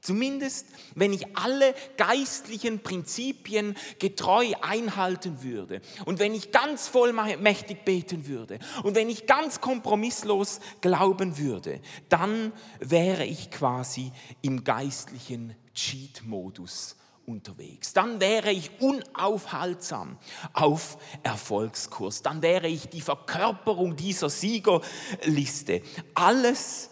zumindest 0.00 0.66
wenn 0.94 1.12
ich 1.12 1.36
alle 1.36 1.74
geistlichen 1.96 2.82
Prinzipien 2.82 3.76
getreu 3.98 4.52
einhalten 4.60 5.42
würde 5.42 5.80
und 6.06 6.18
wenn 6.18 6.34
ich 6.34 6.52
ganz 6.52 6.88
vollmächtig 6.88 7.84
beten 7.84 8.26
würde 8.26 8.58
und 8.82 8.94
wenn 8.94 9.10
ich 9.10 9.26
ganz 9.26 9.60
kompromisslos 9.60 10.60
glauben 10.80 11.38
würde, 11.38 11.80
dann 12.08 12.52
wäre 12.80 13.24
ich 13.24 13.50
quasi 13.50 14.12
im 14.42 14.64
geistlichen 14.64 15.54
Cheat-Modus 15.74 16.96
unterwegs. 17.26 17.92
Dann 17.92 18.20
wäre 18.20 18.52
ich 18.52 18.70
unaufhaltsam 18.80 20.18
auf 20.52 20.98
Erfolgskurs. 21.22 22.22
Dann 22.22 22.42
wäre 22.42 22.68
ich 22.68 22.88
die 22.88 23.00
Verkörperung 23.00 23.96
dieser 23.96 24.30
Siegerliste. 24.30 25.82
Alles 26.14 26.90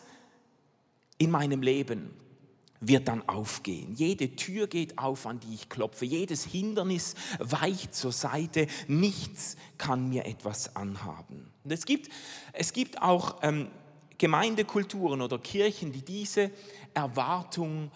in 1.19 1.31
meinem 1.31 1.63
Leben 1.63 2.11
wird 2.81 3.09
dann 3.09 3.29
aufgehen. 3.29 3.95
Jede 3.95 4.35
Tür 4.37 4.67
geht 4.67 4.99
auf, 4.99 5.27
an 5.27 5.39
die 5.39 5.55
ich 5.55 5.69
klopfe. 5.69 6.07
Jedes 6.07 6.45
Hindernis 6.45 7.15
weicht 7.39 7.95
zur 7.95 8.13
Seite. 8.13 8.67
Nichts 8.89 9.57
kann 9.77 10.09
mir 10.09 10.25
etwas 10.25 10.75
anhaben. 10.77 11.53
Und 11.63 11.73
es 11.73 11.85
gibt, 11.85 12.11
es 12.55 12.73
gibt 12.73 13.03
auch 13.03 13.37
ähm, 13.43 13.69
Gemeindekulturen 14.17 15.21
oder 15.21 15.39
Kirchen, 15.39 15.93
die 15.93 16.03
diese 16.03 16.51
Erwartung 16.95 17.91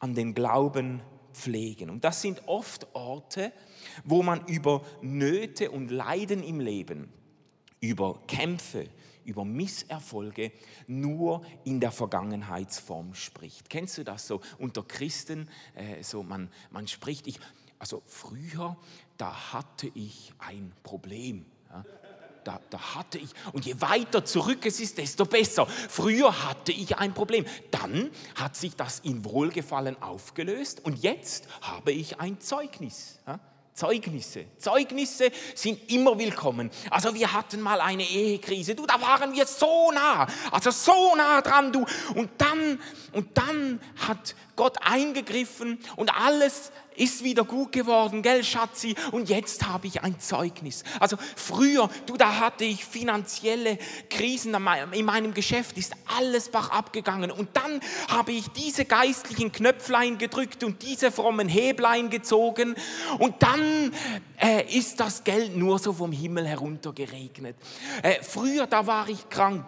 an 0.00 0.14
den 0.14 0.34
Glauben 0.34 1.02
pflegen. 1.32 1.90
Und 1.90 2.04
das 2.04 2.22
sind 2.22 2.42
oft 2.46 2.86
Orte, 2.94 3.52
wo 4.04 4.22
man 4.22 4.46
über 4.46 4.84
Nöte 5.02 5.70
und 5.70 5.90
Leiden 5.90 6.42
im 6.42 6.60
Leben, 6.60 7.12
über 7.80 8.20
Kämpfe, 8.26 8.88
über 9.24 9.44
Misserfolge 9.44 10.52
nur 10.86 11.44
in 11.64 11.80
der 11.80 11.92
Vergangenheitsform 11.92 13.14
spricht. 13.14 13.70
Kennst 13.70 13.98
du 13.98 14.04
das 14.04 14.26
so 14.26 14.40
unter 14.58 14.82
Christen? 14.82 15.48
Äh, 15.74 16.02
so 16.02 16.22
man, 16.22 16.50
man 16.70 16.88
spricht, 16.88 17.26
ich, 17.26 17.38
also 17.78 18.02
früher, 18.06 18.76
da 19.16 19.52
hatte 19.52 19.90
ich 19.94 20.32
ein 20.38 20.72
Problem. 20.82 21.46
Ja? 21.70 21.84
Da, 22.44 22.60
da 22.70 22.94
hatte 22.94 23.18
ich, 23.18 23.30
und 23.52 23.64
je 23.66 23.80
weiter 23.80 24.24
zurück 24.24 24.64
es 24.66 24.80
ist, 24.80 24.98
desto 24.98 25.24
besser. 25.24 25.66
Früher 25.66 26.46
hatte 26.48 26.72
ich 26.72 26.96
ein 26.98 27.14
Problem. 27.14 27.44
Dann 27.70 28.10
hat 28.34 28.56
sich 28.56 28.76
das 28.76 29.00
in 29.00 29.24
Wohlgefallen 29.24 30.00
aufgelöst 30.02 30.84
und 30.84 31.02
jetzt 31.02 31.46
habe 31.62 31.92
ich 31.92 32.20
ein 32.20 32.40
Zeugnis. 32.40 33.18
Zeugnisse. 33.80 34.44
Zeugnisse 34.58 35.30
sind 35.54 35.90
immer 35.90 36.18
willkommen. 36.18 36.70
Also 36.90 37.14
wir 37.14 37.32
hatten 37.32 37.62
mal 37.62 37.80
eine 37.80 38.02
Ehekrise. 38.02 38.74
Du, 38.74 38.84
da 38.84 39.00
waren 39.00 39.32
wir 39.32 39.46
so 39.46 39.90
nah. 39.92 40.26
Also 40.50 40.70
so 40.70 41.14
nah 41.16 41.40
dran, 41.40 41.72
du. 41.72 41.86
Und 42.14 42.30
dann, 42.36 42.78
und 43.12 43.38
dann 43.38 43.80
hat 44.06 44.34
Gott 44.60 44.76
eingegriffen 44.82 45.78
und 45.96 46.14
alles 46.14 46.70
ist 46.94 47.24
wieder 47.24 47.44
gut 47.44 47.72
geworden, 47.72 48.20
gell, 48.20 48.44
Schatzi? 48.44 48.94
Und 49.10 49.30
jetzt 49.30 49.66
habe 49.66 49.86
ich 49.86 50.02
ein 50.02 50.20
Zeugnis. 50.20 50.84
Also 50.98 51.16
früher, 51.34 51.88
du, 52.04 52.18
da 52.18 52.40
hatte 52.40 52.66
ich 52.66 52.84
finanzielle 52.84 53.78
Krisen 54.10 54.54
in 54.92 55.04
meinem 55.06 55.32
Geschäft, 55.32 55.78
ist 55.78 55.94
alles 56.18 56.50
bach 56.50 56.72
abgegangen. 56.72 57.30
Und 57.30 57.48
dann 57.54 57.80
habe 58.08 58.32
ich 58.32 58.48
diese 58.48 58.84
geistlichen 58.84 59.50
Knöpflein 59.50 60.18
gedrückt 60.18 60.62
und 60.62 60.82
diese 60.82 61.10
frommen 61.10 61.48
Heblein 61.48 62.10
gezogen. 62.10 62.74
Und 63.18 63.42
dann 63.42 63.94
äh, 64.36 64.66
ist 64.76 65.00
das 65.00 65.24
Geld 65.24 65.56
nur 65.56 65.78
so 65.78 65.94
vom 65.94 66.12
Himmel 66.12 66.46
herunter 66.46 66.92
geregnet. 66.92 67.56
Äh, 68.02 68.22
früher, 68.22 68.66
da 68.66 68.86
war 68.86 69.08
ich 69.08 69.26
krank. 69.30 69.64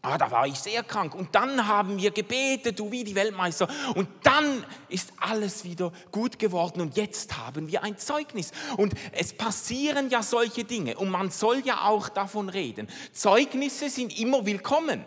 Ah, 0.00 0.16
da 0.16 0.30
war 0.30 0.46
ich 0.46 0.54
sehr 0.54 0.84
krank. 0.84 1.14
Und 1.14 1.34
dann 1.34 1.66
haben 1.66 1.98
wir 1.98 2.12
gebetet, 2.12 2.78
du 2.78 2.90
wie 2.90 3.02
die 3.02 3.16
Weltmeister. 3.16 3.68
Und 3.96 4.08
dann 4.22 4.64
ist 4.88 5.12
alles 5.16 5.64
wieder 5.64 5.92
gut 6.12 6.38
geworden. 6.38 6.80
Und 6.80 6.96
jetzt 6.96 7.36
haben 7.36 7.66
wir 7.66 7.82
ein 7.82 7.98
Zeugnis. 7.98 8.52
Und 8.76 8.94
es 9.12 9.32
passieren 9.32 10.08
ja 10.08 10.22
solche 10.22 10.62
Dinge. 10.62 10.96
Und 10.96 11.10
man 11.10 11.30
soll 11.30 11.62
ja 11.64 11.88
auch 11.88 12.08
davon 12.08 12.48
reden. 12.48 12.88
Zeugnisse 13.12 13.90
sind 13.90 14.16
immer 14.18 14.46
willkommen. 14.46 15.04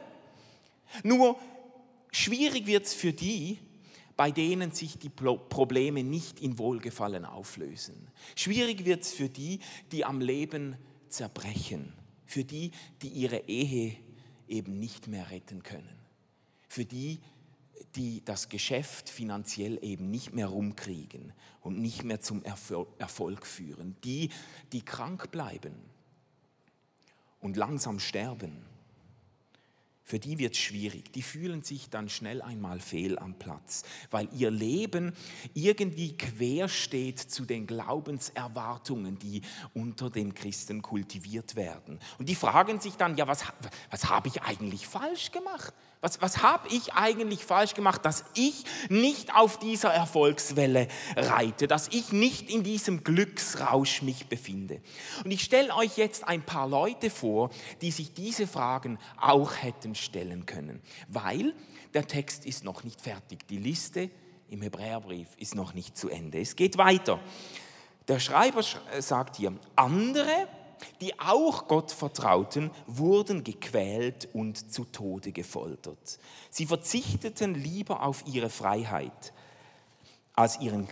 Nur 1.03 1.39
schwierig 2.12 2.65
wird 2.65 2.86
es 2.86 2.93
für 2.93 3.13
die, 3.13 3.60
bei 4.17 4.29
denen 4.29 4.71
sich 4.71 5.00
die 5.00 5.10
Probleme 5.10 6.03
nicht 6.03 6.41
in 6.41 6.60
Wohlgefallen 6.60 7.24
auflösen. 7.24 8.10
Schwierig 8.36 8.83
wird 8.83 9.03
es 9.03 9.13
für 9.13 9.29
die, 9.29 9.62
die 9.93 10.03
am 10.03 10.19
Leben 10.19 10.75
zerbrechen. 11.07 11.93
Für 12.25 12.43
die, 12.43 12.71
die 13.01 13.07
ihre 13.07 13.48
Ehe 13.48 13.95
eben 14.51 14.79
nicht 14.79 15.08
mehr 15.08 15.31
retten 15.31 15.63
können. 15.63 16.00
Für 16.67 16.86
die, 16.86 17.20
die 17.96 18.24
das 18.24 18.50
Geschäft 18.50 19.10
finanziell 19.10 19.79
eben 19.81 20.10
nicht 20.10 20.34
mehr 20.34 20.48
rumkriegen 20.48 21.34
und 21.62 21.79
nicht 21.79 22.03
mehr 22.03 22.22
zum 22.22 22.43
Erfolg 22.43 23.46
führen. 23.46 23.96
Die, 24.03 24.29
die 24.72 24.81
krank 24.81 25.31
bleiben 25.31 25.75
und 27.39 27.58
langsam 27.58 28.00
sterben. 28.00 28.70
Für 30.03 30.20
die 30.20 30.39
wird 30.39 30.53
es 30.53 30.60
schwierig. 30.60 31.12
Die 31.13 31.22
fühlen 31.22 31.63
sich 31.63 31.89
dann 31.89 32.10
schnell 32.10 32.41
einmal 32.41 32.79
fehl 32.79 33.17
am 33.17 33.38
Platz, 33.38 33.84
weil 34.10 34.27
ihr 34.34 34.51
Leben 34.51 35.13
irgendwie 35.53 36.17
quer 36.17 36.67
steht 36.67 37.20
zu 37.20 37.46
den 37.46 37.67
Glaubenserwartungen, 37.67 39.20
die 39.20 39.41
unter 39.74 40.10
den 40.10 40.34
Christen 40.34 40.81
kultiviert 40.81 41.55
werden. 41.55 42.00
Und 42.17 42.29
die 42.29 42.36
fragen 42.36 42.79
sich 42.79 42.96
dann, 42.96 43.15
ja, 43.15 43.27
was, 43.27 43.43
was 43.89 44.10
habe 44.10 44.27
ich 44.27 44.41
eigentlich 44.41 44.88
falsch 44.88 45.31
gemacht? 45.31 45.74
Was, 46.01 46.20
was 46.20 46.41
habe 46.41 46.67
ich 46.70 46.93
eigentlich 46.93 47.46
falsch 47.46 47.75
gemacht, 47.75 48.03
dass 48.05 48.25
ich 48.34 48.63
nicht 48.89 49.36
auf 49.36 49.60
dieser 49.60 49.93
Erfolgswelle 49.93 50.88
reite, 51.15 51.67
dass 51.67 51.89
ich 51.89 52.12
nicht 52.12 52.50
in 52.50 52.63
diesem 52.63 53.03
Glücksrausch 53.03 54.01
mich 54.01 54.25
befinde? 54.25 54.81
Und 55.24 55.29
ich 55.29 55.43
stelle 55.43 55.75
euch 55.75 55.98
jetzt 55.98 56.27
ein 56.27 56.41
paar 56.43 56.67
Leute 56.67 57.12
vor, 57.12 57.51
die 57.81 57.91
sich 57.91 58.13
diese 58.13 58.48
Fragen 58.48 58.98
auch 59.20 59.55
hätten 59.55 59.93
stellen 59.93 60.48
können, 60.48 60.81
weil 61.08 61.53
der 61.93 62.08
Text 62.08 62.48
ist 62.48 62.63
noch 62.63 62.84
nicht 62.84 63.00
fertig. 63.00 63.48
Die 63.48 63.60
Liste 63.60 64.10
im 64.50 64.63
Hebräerbrief 64.63 65.27
ist 65.38 65.53
noch 65.53 65.75
nicht 65.75 65.96
zu 65.96 66.10
Ende. 66.10 66.39
Es 66.39 66.55
geht 66.55 66.79
weiter. 66.79 67.20
Der 68.08 68.20
Schreiber 68.20 68.63
sagt 69.00 69.36
hier, 69.36 69.53
andere 69.75 70.48
die 71.00 71.19
auch 71.19 71.67
Gott 71.67 71.91
vertrauten, 71.91 72.71
wurden 72.88 73.43
gequält 73.43 74.29
und 74.33 74.71
zu 74.71 74.85
Tode 74.85 75.31
gefoltert. 75.31 76.19
Sie 76.50 76.65
verzichteten 76.65 77.55
lieber 77.55 78.03
auf 78.03 78.23
ihre 78.27 78.50
Freiheit, 78.50 79.33
als 80.33 80.59
ihren 80.59 80.88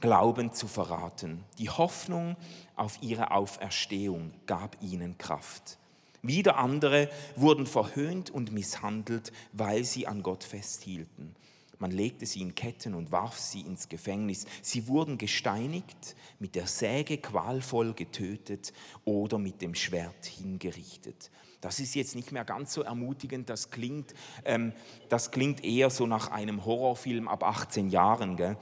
Glauben 0.00 0.52
zu 0.52 0.68
verraten. 0.68 1.44
Die 1.58 1.70
Hoffnung 1.70 2.36
auf 2.76 2.98
ihre 3.02 3.30
Auferstehung 3.30 4.32
gab 4.46 4.76
ihnen 4.82 5.16
Kraft. 5.18 5.78
Wieder 6.22 6.56
andere 6.56 7.08
wurden 7.36 7.66
verhöhnt 7.66 8.30
und 8.30 8.52
misshandelt, 8.52 9.32
weil 9.52 9.84
sie 9.84 10.06
an 10.06 10.22
Gott 10.22 10.44
festhielten. 10.44 11.34
Man 11.78 11.90
legte 11.90 12.26
sie 12.26 12.40
in 12.40 12.54
Ketten 12.54 12.94
und 12.94 13.12
warf 13.12 13.38
sie 13.38 13.60
ins 13.60 13.88
Gefängnis. 13.88 14.46
Sie 14.62 14.88
wurden 14.88 15.18
gesteinigt, 15.18 16.16
mit 16.38 16.54
der 16.54 16.66
Säge 16.66 17.18
qualvoll 17.18 17.92
getötet 17.92 18.72
oder 19.04 19.38
mit 19.38 19.60
dem 19.60 19.74
Schwert 19.74 20.24
hingerichtet. 20.24 21.30
Das 21.60 21.80
ist 21.80 21.94
jetzt 21.94 22.14
nicht 22.14 22.32
mehr 22.32 22.44
ganz 22.44 22.72
so 22.72 22.82
ermutigend, 22.82 23.48
das 23.50 23.70
klingt, 23.70 24.14
ähm, 24.44 24.72
das 25.08 25.30
klingt 25.30 25.64
eher 25.64 25.90
so 25.90 26.06
nach 26.06 26.30
einem 26.30 26.64
Horrorfilm 26.64 27.28
ab 27.28 27.42
18 27.42 27.88
Jahren. 27.90 28.36
Gell? 28.36 28.56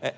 Äh, 0.00 0.12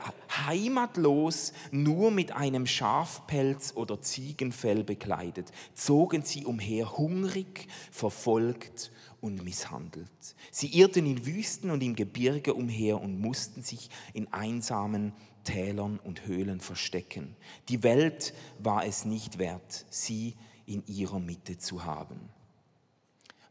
heimatlos, 0.47 1.53
nur 1.71 2.11
mit 2.11 2.33
einem 2.33 2.67
Schafpelz 2.67 3.73
oder 3.75 4.01
Ziegenfell 4.01 4.85
bekleidet, 4.85 5.53
zogen 5.75 6.23
sie 6.23 6.45
umher, 6.45 6.97
hungrig, 6.99 7.69
verfolgt 7.91 8.93
und 9.21 9.45
misshandelt. 9.45 10.37
Sie 10.51 10.69
irrten 10.79 11.07
in 11.07 11.27
Wüsten 11.27 11.71
und 11.71 11.83
im 11.83 11.95
Gebirge 11.95 12.55
umher 12.55 13.01
und 13.01 13.21
mussten 13.21 13.63
sich 13.63 13.91
in 14.13 14.33
einsamen 14.33 15.13
Tälern 15.45 15.99
und 15.99 16.27
Höhlen 16.27 16.61
verstecken. 16.61 17.37
Die 17.69 17.83
Welt 17.83 18.35
war 18.59 18.85
es 18.85 19.05
nicht 19.05 19.39
wert, 19.39 19.87
sie 19.89 20.35
in 20.67 20.87
ihrer 20.87 21.21
Mitte 21.21 21.59
zu 21.59 21.85
haben. 21.85 22.29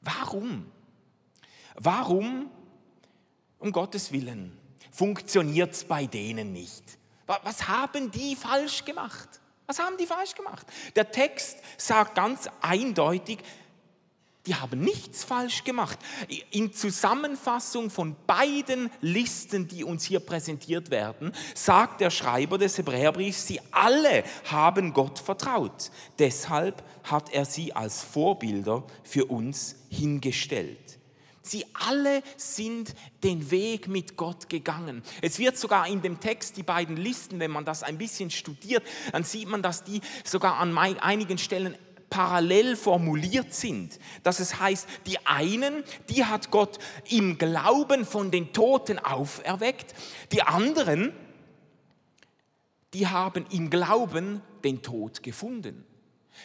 Warum? 0.01 0.65
Warum, 1.75 2.49
um 3.57 3.71
Gottes 3.71 4.11
Willen, 4.11 4.58
funktioniert 4.99 5.71
es 5.71 5.85
bei 5.85 6.07
denen 6.07 6.51
nicht? 6.51 6.83
Was 7.25 7.69
haben 7.69 8.11
die 8.11 8.35
falsch 8.35 8.83
gemacht? 8.83 9.29
Was 9.65 9.79
haben 9.79 9.95
die 9.97 10.05
falsch 10.05 10.35
gemacht? 10.35 10.67
Der 10.93 11.09
Text 11.09 11.57
sagt 11.77 12.15
ganz 12.15 12.49
eindeutig, 12.59 13.39
die 14.45 14.55
haben 14.55 14.81
nichts 14.81 15.23
falsch 15.23 15.63
gemacht. 15.63 15.97
In 16.51 16.73
Zusammenfassung 16.73 17.89
von 17.89 18.17
beiden 18.27 18.89
Listen, 18.99 19.69
die 19.69 19.85
uns 19.85 20.03
hier 20.03 20.19
präsentiert 20.19 20.91
werden, 20.91 21.31
sagt 21.55 22.01
der 22.01 22.09
Schreiber 22.09 22.57
des 22.57 22.77
Hebräerbriefs, 22.77 23.47
sie 23.47 23.61
alle 23.71 24.25
haben 24.51 24.91
Gott 24.91 25.19
vertraut. 25.19 25.91
Deshalb 26.17 26.83
hat 27.03 27.31
er 27.31 27.45
sie 27.45 27.71
als 27.73 28.03
Vorbilder 28.03 28.83
für 29.03 29.25
uns 29.25 29.75
hingestellt. 29.89 30.88
Sie 31.49 31.65
alle 31.73 32.21
sind 32.37 32.93
den 33.23 33.49
Weg 33.49 33.87
mit 33.87 34.17
Gott 34.17 34.49
gegangen. 34.49 35.01
Es 35.23 35.39
wird 35.39 35.57
sogar 35.57 35.87
in 35.87 36.03
dem 36.03 36.19
Text, 36.19 36.57
die 36.57 36.63
beiden 36.63 36.95
Listen, 36.95 37.39
wenn 37.39 37.49
man 37.49 37.65
das 37.65 37.81
ein 37.81 37.97
bisschen 37.97 38.29
studiert, 38.29 38.83
dann 39.11 39.23
sieht 39.23 39.49
man, 39.49 39.63
dass 39.63 39.83
die 39.83 40.01
sogar 40.23 40.57
an 40.57 40.77
einigen 40.77 41.39
Stellen 41.39 41.75
parallel 42.11 42.75
formuliert 42.75 43.53
sind. 43.53 43.99
Dass 44.21 44.39
es 44.39 44.59
heißt, 44.59 44.87
die 45.07 45.25
einen, 45.25 45.83
die 46.09 46.25
hat 46.25 46.51
Gott 46.51 46.77
im 47.09 47.39
Glauben 47.39 48.05
von 48.05 48.29
den 48.29 48.53
Toten 48.53 48.99
auferweckt, 48.99 49.95
die 50.31 50.43
anderen, 50.43 51.13
die 52.93 53.07
haben 53.07 53.45
im 53.49 53.71
Glauben 53.71 54.41
den 54.63 54.83
Tod 54.83 55.23
gefunden. 55.23 55.83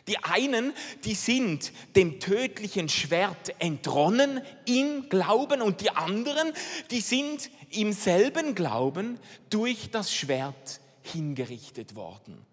Die 0.08 0.18
einen, 0.18 0.72
die 1.04 1.14
sind 1.14 1.72
dem 1.96 2.20
tödlichen 2.20 2.88
Schwert 2.88 3.54
entronnen 3.58 4.40
im 4.66 5.08
Glauben 5.08 5.62
und 5.62 5.80
die 5.80 5.90
anderen, 5.90 6.52
die 6.90 7.00
sind 7.00 7.50
im 7.70 7.92
selben 7.92 8.54
Glauben 8.54 9.18
durch 9.50 9.90
das 9.90 10.14
Schwert 10.14 10.80
hingerichtet 11.02 11.94
worden 11.94 12.46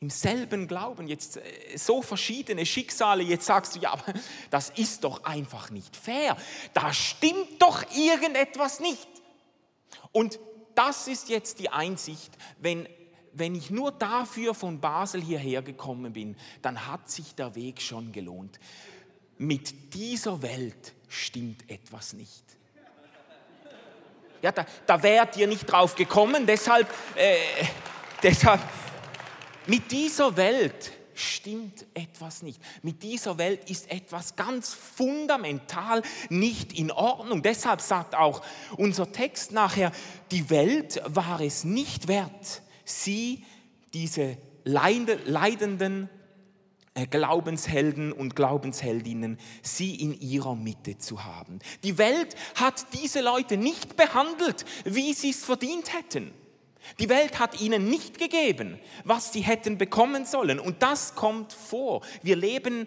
im 0.00 0.10
selben 0.10 0.68
Glauben, 0.68 1.08
jetzt 1.08 1.38
äh, 1.38 1.76
so 1.76 2.02
verschiedene 2.02 2.64
Schicksale, 2.64 3.22
jetzt 3.22 3.46
sagst 3.46 3.76
du, 3.76 3.80
ja, 3.80 3.92
aber 3.92 4.14
das 4.50 4.70
ist 4.70 5.04
doch 5.04 5.24
einfach 5.24 5.70
nicht 5.70 5.96
fair. 5.96 6.36
Da 6.72 6.92
stimmt 6.92 7.60
doch 7.60 7.84
irgendetwas 7.94 8.80
nicht. 8.80 9.08
Und 10.12 10.38
das 10.74 11.08
ist 11.08 11.28
jetzt 11.28 11.58
die 11.58 11.70
Einsicht, 11.70 12.32
wenn, 12.58 12.88
wenn 13.38 13.54
ich 13.54 13.70
nur 13.70 13.92
dafür 13.92 14.54
von 14.54 14.80
Basel 14.80 15.22
hierher 15.22 15.62
gekommen 15.62 16.12
bin, 16.12 16.36
dann 16.62 16.86
hat 16.86 17.10
sich 17.10 17.34
der 17.34 17.54
Weg 17.54 17.80
schon 17.80 18.12
gelohnt. 18.12 18.58
Mit 19.38 19.94
dieser 19.94 20.42
Welt 20.42 20.94
stimmt 21.08 21.68
etwas 21.70 22.12
nicht. 22.12 22.44
Ja, 24.42 24.52
da, 24.52 24.64
da 24.86 25.02
wärt 25.02 25.36
ihr 25.36 25.48
nicht 25.48 25.66
drauf 25.66 25.96
gekommen, 25.96 26.46
deshalb, 26.46 26.88
äh, 27.16 27.36
deshalb 28.22 28.60
mit 29.66 29.90
dieser 29.90 30.36
Welt 30.36 30.92
stimmt 31.18 31.84
etwas 31.94 32.42
nicht. 32.42 32.60
Mit 32.82 33.02
dieser 33.02 33.38
Welt 33.38 33.68
ist 33.68 33.90
etwas 33.90 34.36
ganz 34.36 34.72
fundamental 34.72 36.02
nicht 36.28 36.72
in 36.72 36.92
Ordnung. 36.92 37.42
Deshalb 37.42 37.80
sagt 37.80 38.14
auch 38.14 38.42
unser 38.76 39.10
Text 39.10 39.52
nachher, 39.52 39.92
die 40.30 40.48
Welt 40.50 41.02
war 41.06 41.40
es 41.40 41.64
nicht 41.64 42.06
wert, 42.06 42.62
sie, 42.88 43.44
diese 43.92 44.36
leidenden 44.64 46.08
äh, 46.94 47.06
Glaubenshelden 47.06 48.12
und 48.12 48.34
Glaubensheldinnen, 48.34 49.38
sie 49.62 49.94
in 49.96 50.18
ihrer 50.20 50.56
Mitte 50.56 50.98
zu 50.98 51.24
haben. 51.24 51.60
Die 51.84 51.98
Welt 51.98 52.34
hat 52.54 52.86
diese 53.00 53.20
Leute 53.20 53.56
nicht 53.56 53.96
behandelt, 53.96 54.64
wie 54.84 55.12
sie 55.12 55.30
es 55.30 55.44
verdient 55.44 55.92
hätten. 55.94 56.32
Die 56.98 57.08
Welt 57.08 57.38
hat 57.38 57.60
ihnen 57.60 57.88
nicht 57.88 58.18
gegeben, 58.18 58.78
was 59.04 59.32
sie 59.32 59.40
hätten 59.42 59.78
bekommen 59.78 60.24
sollen. 60.24 60.58
Und 60.58 60.82
das 60.82 61.14
kommt 61.14 61.52
vor. 61.52 62.02
Wir 62.22 62.36
leben, 62.36 62.86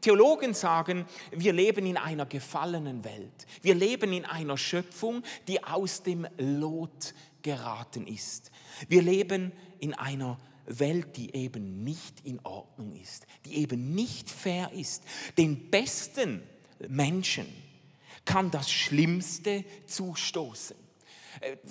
Theologen 0.00 0.54
sagen, 0.54 1.04
wir 1.30 1.52
leben 1.52 1.84
in 1.84 1.96
einer 1.96 2.26
gefallenen 2.26 3.04
Welt. 3.04 3.46
Wir 3.60 3.74
leben 3.74 4.12
in 4.12 4.24
einer 4.24 4.56
Schöpfung, 4.56 5.22
die 5.48 5.62
aus 5.62 6.02
dem 6.02 6.26
Lot 6.38 7.14
geraten 7.42 8.06
ist. 8.06 8.50
Wir 8.88 9.02
leben 9.02 9.52
in 9.78 9.94
einer 9.94 10.38
Welt, 10.66 11.16
die 11.16 11.34
eben 11.34 11.82
nicht 11.82 12.20
in 12.24 12.38
Ordnung 12.44 12.94
ist, 12.94 13.26
die 13.44 13.56
eben 13.56 13.94
nicht 13.94 14.30
fair 14.30 14.70
ist. 14.72 15.02
Den 15.36 15.70
besten 15.70 16.42
Menschen 16.88 17.46
kann 18.24 18.50
das 18.50 18.70
Schlimmste 18.70 19.64
zustoßen. 19.86 20.76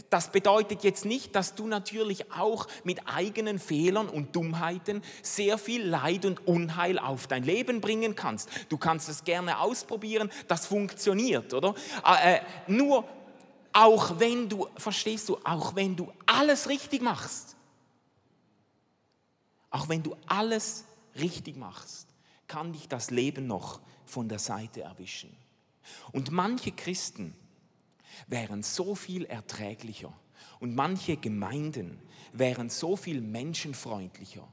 Das 0.09 0.31
bedeutet 0.31 0.83
jetzt 0.83 1.05
nicht, 1.05 1.35
dass 1.35 1.53
du 1.53 1.67
natürlich 1.67 2.31
auch 2.31 2.67
mit 2.83 3.07
eigenen 3.07 3.59
Fehlern 3.59 4.07
und 4.07 4.35
Dummheiten 4.35 5.03
sehr 5.21 5.57
viel 5.57 5.85
Leid 5.85 6.25
und 6.25 6.47
Unheil 6.47 6.97
auf 6.97 7.27
dein 7.27 7.43
Leben 7.43 7.81
bringen 7.81 8.15
kannst. 8.15 8.49
Du 8.69 8.77
kannst 8.77 9.09
es 9.09 9.25
gerne 9.25 9.59
ausprobieren, 9.59 10.31
das 10.47 10.65
funktioniert, 10.65 11.53
oder? 11.53 11.75
Äh, 12.05 12.37
äh, 12.37 12.41
nur 12.67 13.05
auch 13.79 14.19
wenn 14.19 14.49
du, 14.49 14.67
verstehst 14.75 15.29
du, 15.29 15.37
auch 15.43 15.73
wenn 15.75 15.95
du 15.95 16.11
alles 16.25 16.67
richtig 16.67 17.01
machst, 17.01 17.55
auch 19.69 19.87
wenn 19.87 20.03
du 20.03 20.15
alles 20.27 20.83
richtig 21.15 21.55
machst, 21.55 22.07
kann 22.47 22.73
dich 22.73 22.89
das 22.89 23.09
Leben 23.09 23.47
noch 23.47 23.79
von 24.05 24.27
der 24.27 24.39
Seite 24.39 24.81
erwischen. 24.81 25.33
Und 26.11 26.31
manche 26.31 26.71
Christen, 26.71 27.33
wären 28.27 28.63
so 28.63 28.95
viel 28.95 29.23
erträglicher 29.25 30.11
und 30.59 30.75
manche 30.75 31.15
Gemeinden 31.15 31.99
wären 32.33 32.69
so 32.69 32.95
viel 32.95 33.21
menschenfreundlicher, 33.21 34.47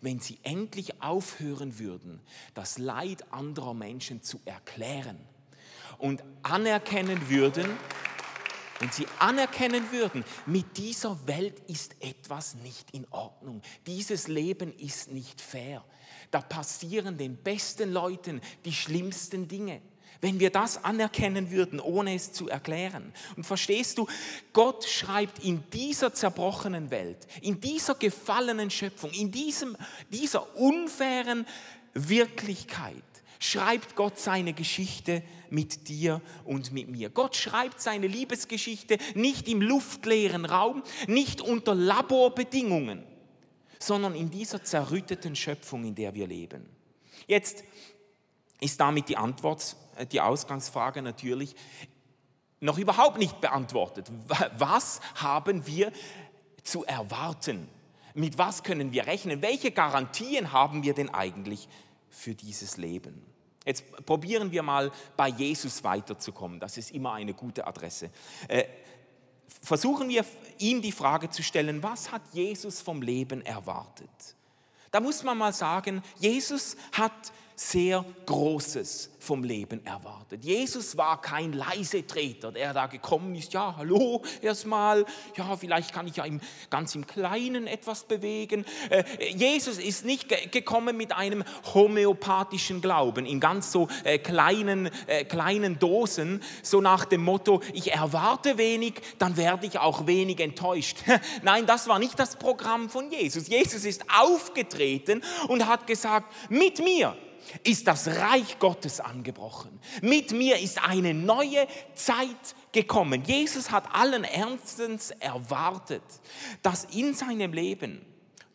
wenn 0.00 0.18
sie 0.18 0.38
endlich 0.42 1.00
aufhören 1.02 1.78
würden, 1.78 2.20
das 2.54 2.78
Leid 2.78 3.32
anderer 3.32 3.74
Menschen 3.74 4.22
zu 4.22 4.40
erklären 4.44 5.18
und 5.98 6.24
anerkennen 6.42 7.28
würden, 7.28 7.66
wenn 8.78 8.90
sie 8.90 9.06
anerkennen 9.18 9.90
würden, 9.90 10.24
mit 10.46 10.76
dieser 10.76 11.26
Welt 11.26 11.60
ist 11.68 11.96
etwas 12.00 12.54
nicht 12.56 12.90
in 12.92 13.06
Ordnung, 13.10 13.62
dieses 13.86 14.28
Leben 14.28 14.76
ist 14.78 15.10
nicht 15.10 15.40
fair, 15.40 15.84
da 16.30 16.40
passieren 16.40 17.16
den 17.18 17.36
besten 17.36 17.92
Leuten 17.92 18.40
die 18.64 18.72
schlimmsten 18.72 19.48
Dinge. 19.48 19.80
Wenn 20.20 20.40
wir 20.40 20.50
das 20.50 20.82
anerkennen 20.82 21.50
würden, 21.50 21.78
ohne 21.78 22.14
es 22.14 22.32
zu 22.32 22.48
erklären. 22.48 23.12
Und 23.36 23.44
verstehst 23.44 23.98
du, 23.98 24.06
Gott 24.54 24.84
schreibt 24.84 25.44
in 25.44 25.62
dieser 25.70 26.14
zerbrochenen 26.14 26.90
Welt, 26.90 27.26
in 27.42 27.60
dieser 27.60 27.94
gefallenen 27.94 28.70
Schöpfung, 28.70 29.10
in 29.10 29.30
diesem, 29.30 29.76
dieser 30.10 30.56
unfairen 30.56 31.46
Wirklichkeit, 31.92 33.02
schreibt 33.38 33.96
Gott 33.96 34.18
seine 34.18 34.52
Geschichte 34.52 35.22
mit 35.50 35.88
dir 35.88 36.20
und 36.44 36.72
mit 36.72 36.88
mir. 36.88 37.10
Gott 37.10 37.36
schreibt 37.36 37.80
seine 37.80 38.06
Liebesgeschichte 38.06 38.98
nicht 39.14 39.48
im 39.48 39.62
luftleeren 39.62 40.44
Raum, 40.44 40.82
nicht 41.06 41.40
unter 41.40 41.74
Laborbedingungen, 41.74 43.04
sondern 43.78 44.14
in 44.14 44.30
dieser 44.30 44.64
zerrütteten 44.64 45.36
Schöpfung, 45.36 45.84
in 45.84 45.94
der 45.94 46.14
wir 46.14 46.26
leben. 46.26 46.66
Jetzt 47.26 47.64
ist 48.60 48.80
damit 48.80 49.08
die 49.08 49.16
Antwort, 49.16 49.76
äh, 49.96 50.06
die 50.06 50.20
Ausgangsfrage 50.20 51.02
natürlich 51.02 51.54
noch 52.60 52.78
überhaupt 52.78 53.18
nicht 53.18 53.40
beantwortet. 53.40 54.10
Was 54.56 55.00
haben 55.16 55.66
wir 55.66 55.92
zu 56.62 56.84
erwarten? 56.84 57.68
Mit 58.14 58.38
was 58.38 58.62
können 58.62 58.92
wir 58.92 59.06
rechnen? 59.06 59.42
Welche 59.42 59.70
Garantien 59.70 60.52
haben 60.52 60.82
wir 60.82 60.94
denn 60.94 61.10
eigentlich 61.10 61.68
für 62.08 62.34
dieses 62.34 62.76
Leben? 62.76 63.22
Jetzt 63.64 63.84
probieren 64.06 64.52
wir 64.52 64.62
mal 64.62 64.92
bei 65.16 65.28
Jesus 65.28 65.82
weiterzukommen. 65.82 66.60
Das 66.60 66.76
ist 66.76 66.92
immer 66.92 67.14
eine 67.14 67.34
gute 67.34 67.66
Adresse. 67.66 68.10
Äh, 68.46 68.64
versuchen 69.60 70.08
wir 70.08 70.24
ihm 70.58 70.80
die 70.82 70.92
Frage 70.92 71.30
zu 71.30 71.42
stellen, 71.42 71.82
was 71.82 72.12
hat 72.12 72.22
Jesus 72.32 72.80
vom 72.80 73.02
Leben 73.02 73.42
erwartet? 73.42 74.08
Da 74.92 75.00
muss 75.00 75.24
man 75.24 75.36
mal 75.36 75.52
sagen, 75.52 76.02
Jesus 76.18 76.76
hat 76.92 77.32
sehr 77.56 78.04
Großes 78.26 79.10
vom 79.18 79.42
Leben 79.42 79.84
erwartet. 79.84 80.44
Jesus 80.44 80.96
war 80.96 81.20
kein 81.20 81.54
Leisetreter, 81.54 82.52
der 82.52 82.74
da 82.74 82.86
gekommen 82.86 83.34
ist, 83.34 83.52
ja, 83.54 83.74
hallo, 83.76 84.22
erstmal, 84.42 85.06
ja, 85.36 85.56
vielleicht 85.56 85.92
kann 85.92 86.06
ich 86.06 86.16
ja 86.16 86.24
im, 86.24 86.40
ganz 86.70 86.94
im 86.94 87.06
Kleinen 87.06 87.66
etwas 87.66 88.04
bewegen. 88.04 88.64
Äh, 88.90 89.04
Jesus 89.34 89.78
ist 89.78 90.04
nicht 90.04 90.28
ge 90.28 90.46
gekommen 90.46 90.96
mit 90.96 91.12
einem 91.12 91.44
homöopathischen 91.74 92.80
Glauben, 92.80 93.24
in 93.26 93.40
ganz 93.40 93.72
so 93.72 93.88
äh, 94.04 94.18
kleinen, 94.18 94.90
äh, 95.06 95.24
kleinen 95.24 95.78
Dosen, 95.78 96.42
so 96.62 96.80
nach 96.80 97.06
dem 97.06 97.24
Motto, 97.24 97.62
ich 97.72 97.92
erwarte 97.92 98.58
wenig, 98.58 98.94
dann 99.18 99.36
werde 99.36 99.66
ich 99.66 99.78
auch 99.78 100.06
wenig 100.06 100.40
enttäuscht. 100.40 100.98
Nein, 101.42 101.66
das 101.66 101.88
war 101.88 101.98
nicht 101.98 102.18
das 102.18 102.36
Programm 102.36 102.90
von 102.90 103.10
Jesus. 103.10 103.48
Jesus 103.48 103.84
ist 103.84 104.04
aufgetreten 104.14 105.22
und 105.48 105.66
hat 105.66 105.86
gesagt, 105.86 106.32
mit 106.50 106.78
mir 106.80 107.16
ist 107.62 107.86
das 107.86 108.08
Reich 108.08 108.58
Gottes 108.58 109.00
angebrochen. 109.00 109.78
Mit 110.02 110.32
mir 110.32 110.58
ist 110.58 110.82
eine 110.82 111.14
neue 111.14 111.66
Zeit 111.94 112.54
gekommen. 112.72 113.22
Jesus 113.24 113.70
hat 113.70 113.94
allen 113.94 114.24
Ernstens 114.24 115.10
erwartet, 115.12 116.02
dass 116.62 116.84
in 116.84 117.14
seinem 117.14 117.52
Leben 117.52 118.04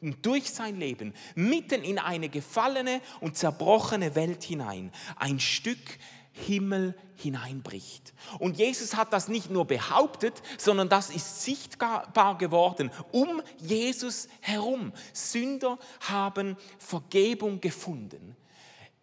und 0.02 0.26
durch 0.26 0.50
sein 0.52 0.78
Leben 0.78 1.14
mitten 1.36 1.84
in 1.84 2.00
eine 2.00 2.30
gefallene 2.30 3.02
und 3.20 3.38
zerbrochene 3.38 4.16
Welt 4.16 4.44
hinein 4.44 4.92
ein 5.16 5.40
Stück 5.40 6.00
Himmel 6.34 6.96
hineinbricht. 7.18 8.14
Und 8.40 8.58
Jesus 8.58 8.96
hat 8.96 9.14
das 9.14 9.28
nicht 9.28 9.50
nur 9.52 9.66
behauptet, 9.66 10.42
sondern 10.58 10.90
das 10.90 11.10
ist 11.10 11.44
sichtbar 11.44 12.38
geworden 12.38 12.90
um 13.12 13.42
Jesus 13.58 14.28
herum. 14.40 14.94
Sünder 15.14 15.78
haben 16.00 16.58
Vergebung 16.80 17.60
gefunden 17.60 18.36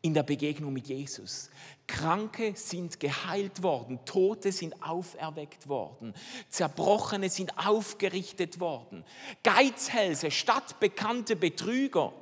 in 0.01 0.15
der 0.15 0.23
Begegnung 0.23 0.73
mit 0.73 0.89
Jesus. 0.89 1.51
Kranke 1.87 2.53
sind 2.55 3.01
geheilt 3.01 3.63
worden, 3.63 3.99
Tote 4.05 4.53
sind 4.53 4.83
auferweckt 4.83 5.69
worden, 5.69 6.15
Zerbrochene 6.49 7.31
sind 7.31 7.59
aufgerichtet 7.59 8.61
worden, 8.61 9.05
Geizhälse, 9.43 10.31
stadtbekannte 10.31 11.35
Betrüger 11.35 12.13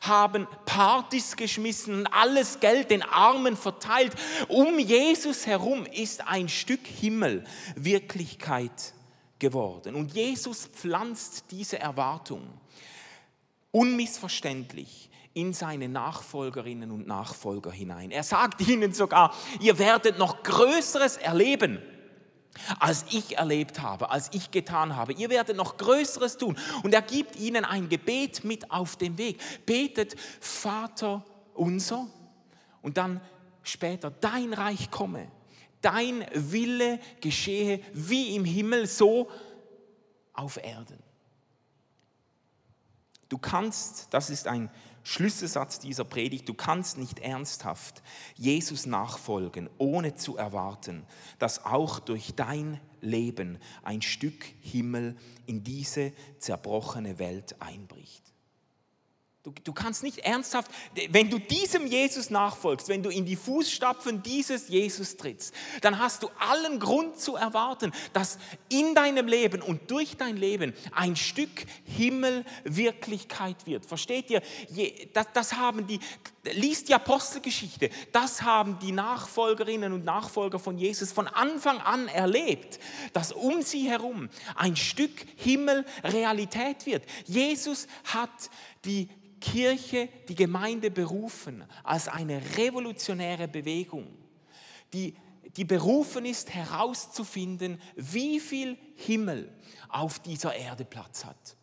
haben 0.00 0.46
Partys 0.64 1.36
geschmissen 1.36 1.94
und 1.94 2.06
alles 2.06 2.60
Geld 2.60 2.90
den 2.90 3.02
Armen 3.02 3.56
verteilt. 3.56 4.12
Um 4.48 4.78
Jesus 4.78 5.46
herum 5.46 5.86
ist 5.86 6.26
ein 6.26 6.48
Stück 6.48 6.86
Himmel 6.86 7.44
Wirklichkeit 7.74 8.94
geworden. 9.38 9.94
Und 9.96 10.14
Jesus 10.14 10.66
pflanzt 10.66 11.46
diese 11.50 11.80
Erwartung 11.80 12.48
unmissverständlich 13.72 15.10
in 15.34 15.52
seine 15.52 15.88
Nachfolgerinnen 15.88 16.90
und 16.90 17.06
Nachfolger 17.06 17.70
hinein. 17.70 18.10
Er 18.10 18.22
sagt 18.22 18.60
ihnen 18.68 18.92
sogar, 18.92 19.34
ihr 19.60 19.78
werdet 19.78 20.18
noch 20.18 20.42
Größeres 20.42 21.16
erleben, 21.16 21.78
als 22.78 23.06
ich 23.10 23.38
erlebt 23.38 23.80
habe, 23.80 24.10
als 24.10 24.30
ich 24.32 24.50
getan 24.50 24.94
habe. 24.94 25.14
Ihr 25.14 25.30
werdet 25.30 25.56
noch 25.56 25.78
Größeres 25.78 26.36
tun. 26.36 26.58
Und 26.82 26.92
er 26.92 27.02
gibt 27.02 27.36
ihnen 27.36 27.64
ein 27.64 27.88
Gebet 27.88 28.44
mit 28.44 28.70
auf 28.70 28.96
den 28.96 29.16
Weg. 29.16 29.40
Betet, 29.64 30.16
Vater 30.40 31.24
unser, 31.54 32.08
und 32.82 32.96
dann 32.96 33.20
später, 33.62 34.10
dein 34.10 34.52
Reich 34.52 34.90
komme, 34.90 35.30
dein 35.80 36.26
Wille 36.34 36.98
geschehe 37.20 37.80
wie 37.94 38.34
im 38.36 38.44
Himmel, 38.44 38.86
so 38.86 39.30
auf 40.32 40.56
Erden. 40.62 40.98
Du 43.28 43.38
kannst, 43.38 44.08
das 44.10 44.28
ist 44.28 44.46
ein 44.46 44.70
Schlüsselsatz 45.04 45.78
dieser 45.78 46.04
Predigt, 46.04 46.48
du 46.48 46.54
kannst 46.54 46.96
nicht 46.96 47.18
ernsthaft 47.18 48.02
Jesus 48.36 48.86
nachfolgen, 48.86 49.68
ohne 49.78 50.14
zu 50.14 50.36
erwarten, 50.36 51.04
dass 51.38 51.64
auch 51.64 51.98
durch 51.98 52.34
dein 52.34 52.80
Leben 53.00 53.58
ein 53.82 54.02
Stück 54.02 54.44
Himmel 54.60 55.16
in 55.46 55.64
diese 55.64 56.12
zerbrochene 56.38 57.18
Welt 57.18 57.60
einbricht. 57.60 58.31
Du, 59.44 59.52
du, 59.64 59.72
kannst 59.72 60.04
nicht 60.04 60.18
ernsthaft, 60.18 60.70
wenn 61.08 61.28
du 61.28 61.40
diesem 61.40 61.84
Jesus 61.88 62.30
nachfolgst, 62.30 62.88
wenn 62.88 63.02
du 63.02 63.10
in 63.10 63.26
die 63.26 63.34
Fußstapfen 63.34 64.22
dieses 64.22 64.68
Jesus 64.68 65.16
trittst, 65.16 65.52
dann 65.80 65.98
hast 65.98 66.22
du 66.22 66.30
allen 66.38 66.78
Grund 66.78 67.18
zu 67.18 67.34
erwarten, 67.34 67.90
dass 68.12 68.38
in 68.68 68.94
deinem 68.94 69.26
Leben 69.26 69.60
und 69.60 69.90
durch 69.90 70.16
dein 70.16 70.36
Leben 70.36 70.74
ein 70.92 71.16
Stück 71.16 71.66
Himmel 71.84 72.44
Wirklichkeit 72.62 73.66
wird. 73.66 73.84
Versteht 73.84 74.30
ihr? 74.30 74.42
Das, 75.12 75.26
das 75.32 75.54
haben 75.54 75.88
die, 75.88 75.98
liest 76.44 76.88
die 76.88 76.94
Apostelgeschichte, 76.94 77.90
das 78.10 78.42
haben 78.42 78.78
die 78.80 78.92
Nachfolgerinnen 78.92 79.92
und 79.92 80.04
Nachfolger 80.04 80.58
von 80.58 80.76
Jesus 80.76 81.12
von 81.12 81.28
Anfang 81.28 81.78
an 81.78 82.08
erlebt, 82.08 82.80
dass 83.12 83.32
um 83.32 83.62
sie 83.62 83.88
herum 83.88 84.28
ein 84.56 84.76
Stück 84.76 85.24
Himmel 85.36 85.84
Realität 86.02 86.86
wird. 86.86 87.04
Jesus 87.26 87.86
hat 88.04 88.50
die 88.84 89.08
Kirche, 89.40 90.08
die 90.28 90.34
Gemeinde 90.34 90.90
berufen 90.90 91.64
als 91.84 92.08
eine 92.08 92.40
revolutionäre 92.56 93.48
Bewegung, 93.48 94.06
die, 94.92 95.14
die 95.56 95.64
berufen 95.64 96.24
ist 96.24 96.50
herauszufinden, 96.50 97.80
wie 97.96 98.40
viel 98.40 98.78
Himmel 98.96 99.52
auf 99.88 100.20
dieser 100.20 100.54
Erde 100.54 100.84
Platz 100.84 101.24
hat. 101.24 101.56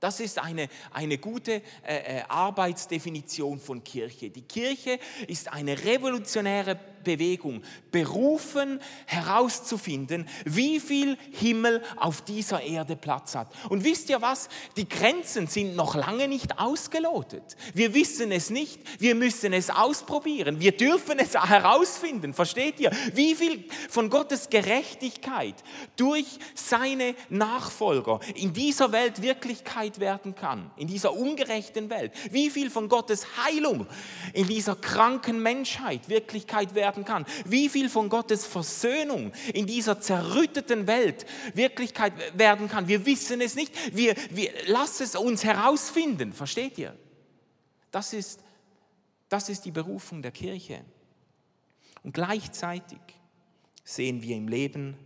Das 0.00 0.20
ist 0.20 0.38
eine, 0.38 0.68
eine 0.92 1.18
gute 1.18 1.62
äh, 1.86 2.18
äh 2.18 2.22
Arbeitsdefinition 2.28 3.58
von 3.58 3.82
Kirche. 3.82 4.30
Die 4.30 4.42
Kirche 4.42 4.98
ist 5.26 5.52
eine 5.52 5.84
revolutionäre 5.84 6.78
Bewegung, 7.06 7.62
berufen 7.92 8.80
herauszufinden, 9.06 10.28
wie 10.44 10.80
viel 10.80 11.16
Himmel 11.30 11.82
auf 11.96 12.20
dieser 12.22 12.60
Erde 12.62 12.96
Platz 12.96 13.34
hat. 13.36 13.48
Und 13.70 13.84
wisst 13.84 14.10
ihr 14.10 14.20
was? 14.20 14.48
Die 14.76 14.88
Grenzen 14.88 15.46
sind 15.46 15.76
noch 15.76 15.94
lange 15.94 16.26
nicht 16.26 16.58
ausgelotet. 16.58 17.56
Wir 17.72 17.94
wissen 17.94 18.32
es 18.32 18.50
nicht, 18.50 18.80
wir 19.00 19.14
müssen 19.14 19.52
es 19.52 19.70
ausprobieren, 19.70 20.60
wir 20.60 20.76
dürfen 20.76 21.20
es 21.20 21.34
herausfinden. 21.34 22.34
Versteht 22.34 22.80
ihr? 22.80 22.90
Wie 23.14 23.36
viel 23.36 23.64
von 23.88 24.10
Gottes 24.10 24.50
Gerechtigkeit 24.50 25.54
durch 25.96 26.26
seine 26.54 27.14
Nachfolger 27.28 28.18
in 28.34 28.52
dieser 28.52 28.90
Welt 28.90 29.22
Wirklichkeit 29.22 30.00
werden 30.00 30.34
kann, 30.34 30.72
in 30.76 30.88
dieser 30.88 31.12
ungerechten 31.12 31.88
Welt. 31.88 32.12
Wie 32.32 32.50
viel 32.50 32.68
von 32.68 32.88
Gottes 32.88 33.26
Heilung 33.44 33.86
in 34.32 34.48
dieser 34.48 34.74
kranken 34.74 35.40
Menschheit 35.40 36.08
Wirklichkeit 36.08 36.74
werden 36.74 36.95
werden 36.96 37.04
kann. 37.04 37.26
Wie 37.44 37.68
viel 37.68 37.88
von 37.88 38.08
Gottes 38.08 38.46
Versöhnung 38.46 39.32
in 39.52 39.66
dieser 39.66 40.00
zerrütteten 40.00 40.86
Welt 40.86 41.26
Wirklichkeit 41.54 42.12
werden 42.38 42.68
kann. 42.68 42.88
Wir 42.88 43.04
wissen 43.06 43.40
es 43.40 43.54
nicht. 43.54 43.72
Wir, 43.94 44.14
wir 44.30 44.50
lassen 44.66 45.02
es 45.02 45.14
uns 45.14 45.44
herausfinden. 45.44 46.32
Versteht 46.32 46.78
ihr? 46.78 46.96
Das 47.90 48.12
ist, 48.12 48.40
das 49.28 49.48
ist 49.48 49.64
die 49.64 49.70
Berufung 49.70 50.22
der 50.22 50.32
Kirche. 50.32 50.84
Und 52.02 52.14
gleichzeitig 52.14 52.98
sehen 53.84 54.22
wir 54.22 54.36
im 54.36 54.48
Leben 54.48 54.96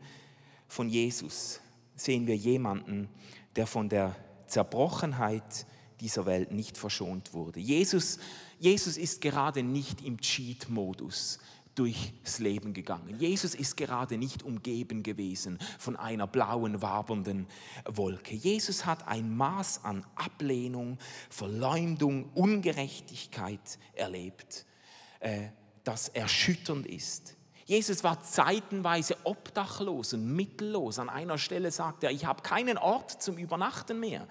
von 0.68 0.88
Jesus, 0.88 1.60
sehen 1.96 2.26
wir 2.26 2.36
jemanden, 2.36 3.08
der 3.56 3.66
von 3.66 3.88
der 3.88 4.14
Zerbrochenheit 4.46 5.66
dieser 6.00 6.24
Welt 6.24 6.52
nicht 6.52 6.78
verschont 6.78 7.32
wurde. 7.34 7.60
Jesus, 7.60 8.18
Jesus 8.58 8.96
ist 8.96 9.20
gerade 9.20 9.62
nicht 9.62 10.02
im 10.02 10.20
Cheat-Modus 10.20 11.38
durchs 11.80 12.38
Leben 12.40 12.74
gegangen. 12.74 13.18
Jesus 13.18 13.54
ist 13.54 13.74
gerade 13.74 14.18
nicht 14.18 14.42
umgeben 14.42 15.02
gewesen 15.02 15.58
von 15.78 15.96
einer 15.96 16.26
blauen, 16.26 16.82
wabernden 16.82 17.46
Wolke. 17.86 18.34
Jesus 18.34 18.84
hat 18.84 19.08
ein 19.08 19.34
Maß 19.34 19.82
an 19.84 20.04
Ablehnung, 20.14 20.98
Verleumdung, 21.30 22.28
Ungerechtigkeit 22.34 23.78
erlebt, 23.94 24.66
äh, 25.20 25.48
das 25.82 26.08
erschütternd 26.08 26.86
ist. 26.86 27.34
Jesus 27.64 28.04
war 28.04 28.22
zeitenweise 28.22 29.16
obdachlos 29.24 30.12
und 30.12 30.34
mittellos. 30.34 30.98
An 30.98 31.08
einer 31.08 31.38
Stelle 31.38 31.70
sagt 31.70 32.04
er, 32.04 32.10
ich 32.10 32.26
habe 32.26 32.42
keinen 32.42 32.76
Ort 32.76 33.22
zum 33.22 33.38
Übernachten 33.38 33.98
mehr. 33.98 34.28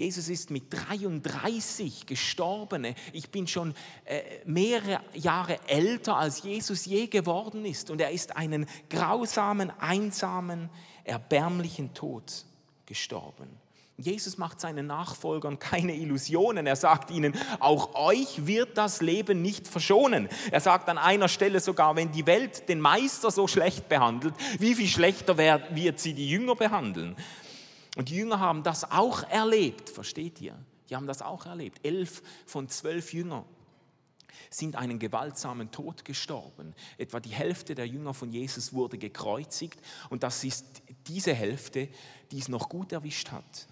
Jesus 0.00 0.30
ist 0.30 0.50
mit 0.50 0.72
33 0.72 2.06
gestorben. 2.06 2.94
Ich 3.12 3.28
bin 3.28 3.46
schon 3.46 3.74
äh, 4.06 4.22
mehrere 4.46 5.02
Jahre 5.12 5.58
älter, 5.68 6.16
als 6.16 6.42
Jesus 6.42 6.86
je 6.86 7.06
geworden 7.06 7.66
ist. 7.66 7.90
Und 7.90 8.00
er 8.00 8.10
ist 8.10 8.34
einen 8.34 8.64
grausamen, 8.88 9.70
einsamen, 9.78 10.70
erbärmlichen 11.04 11.92
Tod 11.92 12.46
gestorben. 12.86 13.50
Jesus 13.98 14.38
macht 14.38 14.58
seinen 14.58 14.86
Nachfolgern 14.86 15.58
keine 15.58 15.94
Illusionen. 15.94 16.66
Er 16.66 16.76
sagt 16.76 17.10
ihnen, 17.10 17.34
auch 17.58 17.94
euch 17.94 18.46
wird 18.46 18.78
das 18.78 19.02
Leben 19.02 19.42
nicht 19.42 19.68
verschonen. 19.68 20.30
Er 20.50 20.60
sagt 20.60 20.88
an 20.88 20.96
einer 20.96 21.28
Stelle 21.28 21.60
sogar, 21.60 21.94
wenn 21.94 22.10
die 22.10 22.26
Welt 22.26 22.70
den 22.70 22.80
Meister 22.80 23.30
so 23.30 23.46
schlecht 23.46 23.90
behandelt, 23.90 24.32
wie 24.58 24.74
viel 24.74 24.88
schlechter 24.88 25.36
wird 25.36 26.00
sie 26.00 26.14
die 26.14 26.30
Jünger 26.30 26.54
behandeln? 26.56 27.16
Und 27.96 28.08
die 28.08 28.16
Jünger 28.16 28.38
haben 28.38 28.62
das 28.62 28.90
auch 28.90 29.22
erlebt, 29.24 29.90
versteht 29.90 30.40
ihr? 30.40 30.56
Die 30.88 30.96
haben 30.96 31.06
das 31.06 31.22
auch 31.22 31.46
erlebt. 31.46 31.84
Elf 31.84 32.22
von 32.46 32.68
zwölf 32.68 33.12
Jüngern 33.12 33.44
sind 34.50 34.76
einen 34.76 34.98
gewaltsamen 34.98 35.70
Tod 35.70 36.04
gestorben. 36.04 36.74
Etwa 36.98 37.20
die 37.20 37.30
Hälfte 37.30 37.74
der 37.74 37.86
Jünger 37.86 38.14
von 38.14 38.32
Jesus 38.32 38.72
wurde 38.72 38.98
gekreuzigt 38.98 39.80
und 40.08 40.22
das 40.22 40.44
ist 40.44 40.82
diese 41.06 41.34
Hälfte, 41.34 41.88
die 42.32 42.38
es 42.38 42.48
noch 42.48 42.68
gut 42.68 42.92
erwischt 42.92 43.30
hat. 43.30 43.66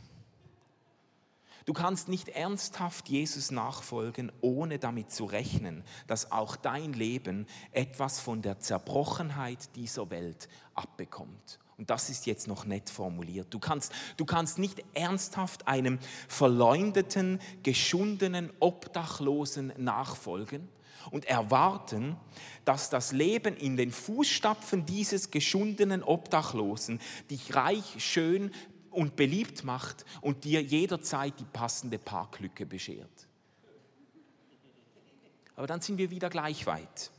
Du 1.67 1.75
kannst 1.75 2.09
nicht 2.09 2.31
ernsthaft 2.31 3.11
Jesus 3.11 3.51
nachfolgen, 3.51 4.33
ohne 4.41 4.79
damit 4.79 5.11
zu 5.11 5.27
rechnen, 5.27 5.85
dass 6.07 6.33
auch 6.33 6.57
dein 6.57 6.95
Leben 6.95 7.47
etwas 7.73 8.21
von 8.21 8.41
der 8.41 8.59
Zerbrochenheit 8.59 9.77
dieser 9.77 10.09
Welt 10.09 10.49
abbekommt. 10.75 11.59
Und 11.79 11.91
das 11.91 12.11
ist 12.11 12.27
jetzt 12.27 12.49
noch 12.49 12.65
nett 12.65 12.91
formuliert. 12.91 13.47
Du 13.51 13.61
kannst, 13.61 13.93
du 14.17 14.25
kannst 14.25 14.59
nicht 14.59 14.83
ernsthaft 14.95 15.69
einem 15.69 16.01
verleumdeten, 16.27 17.41
geschundenen, 17.63 18.51
Obdachlosen 18.59 19.73
nachfolgen 19.77 20.69
und 21.13 21.25
erwarten, 21.27 22.17
dass 22.65 22.91
das 22.91 23.13
Leben 23.13 23.57
in 23.57 23.77
den 23.77 23.93
Fußstapfen 23.93 24.87
dieses 24.87 25.31
geschundenen 25.31 26.03
Obdachlosen 26.03 27.01
dich 27.31 27.55
reich, 27.55 27.85
schön 27.99 28.51
und 28.91 29.15
beliebt 29.15 29.63
macht 29.63 30.05
und 30.21 30.43
dir 30.43 30.61
jederzeit 30.61 31.39
die 31.39 31.45
passende 31.45 31.99
Parklücke 31.99 32.67
beschert. 32.67 33.29
Aber 35.55 35.69
dann 35.69 35.81
sind 35.81 35.99
wir 35.99 36.11
wieder 36.11 36.29
gleich 36.29 36.67
weit. 36.67 37.13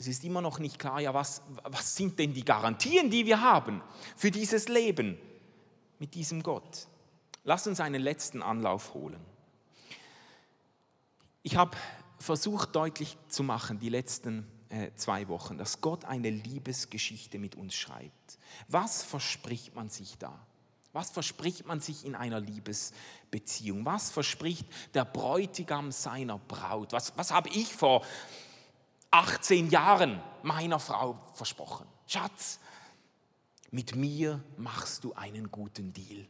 Es 0.00 0.08
ist 0.08 0.24
immer 0.24 0.40
noch 0.40 0.58
nicht 0.58 0.78
klar, 0.78 0.98
ja, 0.98 1.12
was, 1.12 1.42
was 1.62 1.94
sind 1.94 2.18
denn 2.18 2.32
die 2.32 2.42
Garantien, 2.42 3.10
die 3.10 3.26
wir 3.26 3.42
haben 3.42 3.82
für 4.16 4.30
dieses 4.30 4.66
Leben 4.66 5.18
mit 5.98 6.14
diesem 6.14 6.42
Gott? 6.42 6.86
Lass 7.44 7.66
uns 7.66 7.80
einen 7.80 8.00
letzten 8.00 8.42
Anlauf 8.42 8.94
holen. 8.94 9.20
Ich 11.42 11.56
habe 11.56 11.76
versucht 12.18 12.74
deutlich 12.74 13.18
zu 13.28 13.42
machen, 13.42 13.78
die 13.78 13.90
letzten 13.90 14.46
äh, 14.70 14.90
zwei 14.94 15.28
Wochen, 15.28 15.58
dass 15.58 15.82
Gott 15.82 16.06
eine 16.06 16.30
Liebesgeschichte 16.30 17.38
mit 17.38 17.54
uns 17.54 17.74
schreibt. 17.74 18.38
Was 18.68 19.02
verspricht 19.02 19.74
man 19.74 19.90
sich 19.90 20.16
da? 20.16 20.46
Was 20.94 21.10
verspricht 21.10 21.66
man 21.66 21.80
sich 21.80 22.06
in 22.06 22.14
einer 22.14 22.40
Liebesbeziehung? 22.40 23.84
Was 23.84 24.10
verspricht 24.10 24.64
der 24.94 25.04
Bräutigam 25.04 25.92
seiner 25.92 26.38
Braut? 26.38 26.94
Was, 26.94 27.12
was 27.18 27.32
habe 27.32 27.50
ich 27.50 27.74
vor 27.74 28.02
18 29.10 29.70
Jahren 29.70 30.20
meiner 30.42 30.78
Frau 30.78 31.18
versprochen. 31.34 31.86
Schatz, 32.06 32.60
mit 33.70 33.94
mir 33.94 34.40
machst 34.56 35.04
du 35.04 35.12
einen 35.14 35.50
guten 35.50 35.92
Deal. 35.92 36.26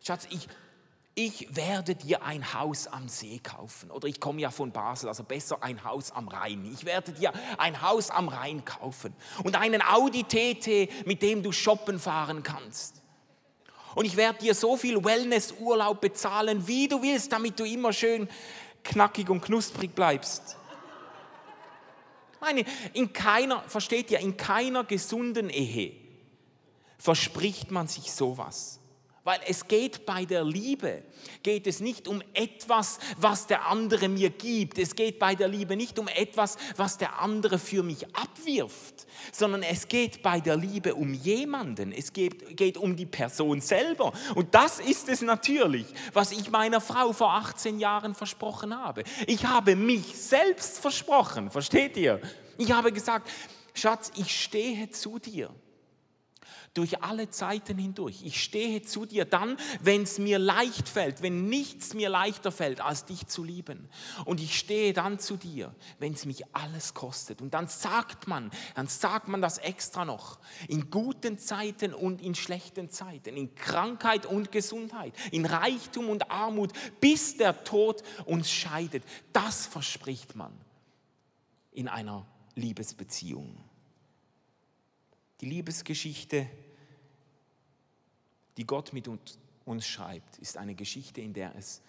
Schatz, 0.00 0.26
ich, 0.30 0.48
ich 1.14 1.56
werde 1.56 1.96
dir 1.96 2.22
ein 2.22 2.54
Haus 2.54 2.86
am 2.86 3.08
See 3.08 3.40
kaufen. 3.40 3.90
Oder 3.90 4.06
ich 4.06 4.20
komme 4.20 4.40
ja 4.40 4.50
von 4.50 4.70
Basel, 4.70 5.08
also 5.08 5.24
besser 5.24 5.62
ein 5.62 5.82
Haus 5.82 6.12
am 6.12 6.28
Rhein. 6.28 6.64
Ich 6.72 6.84
werde 6.84 7.12
dir 7.12 7.32
ein 7.58 7.82
Haus 7.82 8.10
am 8.10 8.28
Rhein 8.28 8.64
kaufen 8.64 9.12
und 9.42 9.56
einen 9.56 9.82
Audi 9.82 10.22
TT, 10.22 11.06
mit 11.06 11.22
dem 11.22 11.42
du 11.42 11.50
shoppen 11.50 11.98
fahren 11.98 12.42
kannst. 12.44 13.02
Und 13.96 14.04
ich 14.04 14.16
werde 14.16 14.40
dir 14.40 14.54
so 14.54 14.76
viel 14.76 15.02
Wellnessurlaub 15.04 16.00
bezahlen, 16.00 16.66
wie 16.66 16.86
du 16.86 17.02
willst, 17.02 17.32
damit 17.32 17.58
du 17.58 17.64
immer 17.64 17.92
schön 17.92 18.28
knackig 18.84 19.28
und 19.30 19.40
knusprig 19.40 19.94
bleibst 19.94 20.56
meine, 22.46 22.64
in 22.92 23.12
keiner, 23.12 23.62
versteht 23.68 24.10
ihr, 24.10 24.20
in 24.20 24.36
keiner 24.36 24.84
gesunden 24.84 25.50
Ehe 25.50 25.92
verspricht 26.98 27.70
man 27.70 27.88
sich 27.88 28.12
sowas. 28.12 28.80
Weil 29.26 29.40
es 29.44 29.66
geht 29.66 30.06
bei 30.06 30.24
der 30.24 30.44
Liebe, 30.44 31.02
geht 31.42 31.66
es 31.66 31.80
nicht 31.80 32.06
um 32.06 32.22
etwas, 32.32 33.00
was 33.16 33.48
der 33.48 33.66
andere 33.66 34.08
mir 34.08 34.30
gibt. 34.30 34.78
Es 34.78 34.94
geht 34.94 35.18
bei 35.18 35.34
der 35.34 35.48
Liebe 35.48 35.74
nicht 35.74 35.98
um 35.98 36.06
etwas, 36.06 36.56
was 36.76 36.96
der 36.96 37.20
andere 37.20 37.58
für 37.58 37.82
mich 37.82 38.06
abwirft, 38.14 39.04
sondern 39.32 39.64
es 39.64 39.88
geht 39.88 40.22
bei 40.22 40.38
der 40.38 40.56
Liebe 40.56 40.94
um 40.94 41.12
jemanden. 41.12 41.90
Es 41.90 42.12
geht, 42.12 42.56
geht 42.56 42.78
um 42.78 42.94
die 42.94 43.04
Person 43.04 43.60
selber. 43.60 44.12
Und 44.36 44.54
das 44.54 44.78
ist 44.78 45.08
es 45.08 45.22
natürlich, 45.22 45.86
was 46.12 46.30
ich 46.30 46.52
meiner 46.52 46.80
Frau 46.80 47.12
vor 47.12 47.32
18 47.32 47.80
Jahren 47.80 48.14
versprochen 48.14 48.78
habe. 48.78 49.02
Ich 49.26 49.44
habe 49.44 49.74
mich 49.74 50.04
selbst 50.14 50.78
versprochen, 50.78 51.50
versteht 51.50 51.96
ihr? 51.96 52.20
Ich 52.58 52.70
habe 52.70 52.92
gesagt, 52.92 53.28
Schatz, 53.74 54.12
ich 54.14 54.40
stehe 54.40 54.88
zu 54.90 55.18
dir 55.18 55.50
durch 56.76 57.02
alle 57.02 57.30
Zeiten 57.30 57.78
hindurch. 57.78 58.22
Ich 58.24 58.42
stehe 58.42 58.82
zu 58.82 59.06
dir 59.06 59.24
dann, 59.24 59.56
wenn 59.80 60.02
es 60.02 60.18
mir 60.18 60.38
leicht 60.38 60.88
fällt, 60.88 61.22
wenn 61.22 61.48
nichts 61.48 61.94
mir 61.94 62.08
leichter 62.08 62.52
fällt, 62.52 62.80
als 62.80 63.04
dich 63.04 63.26
zu 63.26 63.42
lieben. 63.42 63.88
Und 64.24 64.40
ich 64.40 64.58
stehe 64.58 64.92
dann 64.92 65.18
zu 65.18 65.36
dir, 65.36 65.74
wenn 65.98 66.12
es 66.12 66.26
mich 66.26 66.54
alles 66.54 66.94
kostet. 66.94 67.40
Und 67.40 67.54
dann 67.54 67.68
sagt 67.68 68.26
man, 68.26 68.50
dann 68.74 68.88
sagt 68.88 69.28
man 69.28 69.40
das 69.40 69.58
extra 69.58 70.04
noch, 70.04 70.38
in 70.68 70.90
guten 70.90 71.38
Zeiten 71.38 71.94
und 71.94 72.20
in 72.20 72.34
schlechten 72.34 72.90
Zeiten, 72.90 73.36
in 73.36 73.54
Krankheit 73.54 74.26
und 74.26 74.52
Gesundheit, 74.52 75.14
in 75.30 75.46
Reichtum 75.46 76.10
und 76.10 76.30
Armut, 76.30 76.72
bis 77.00 77.36
der 77.36 77.64
Tod 77.64 78.02
uns 78.26 78.50
scheidet. 78.50 79.04
Das 79.32 79.66
verspricht 79.66 80.36
man 80.36 80.52
in 81.72 81.88
einer 81.88 82.26
Liebesbeziehung. 82.54 83.56
Die 85.40 85.46
Liebesgeschichte 85.46 86.48
die 88.56 88.66
Gott 88.66 88.92
mit 88.92 89.08
uns 89.08 89.86
schreibt, 89.86 90.38
ist 90.38 90.56
eine 90.56 90.74
Geschichte, 90.74 91.20
in 91.20 91.32
der 91.32 91.54
es 91.56 91.80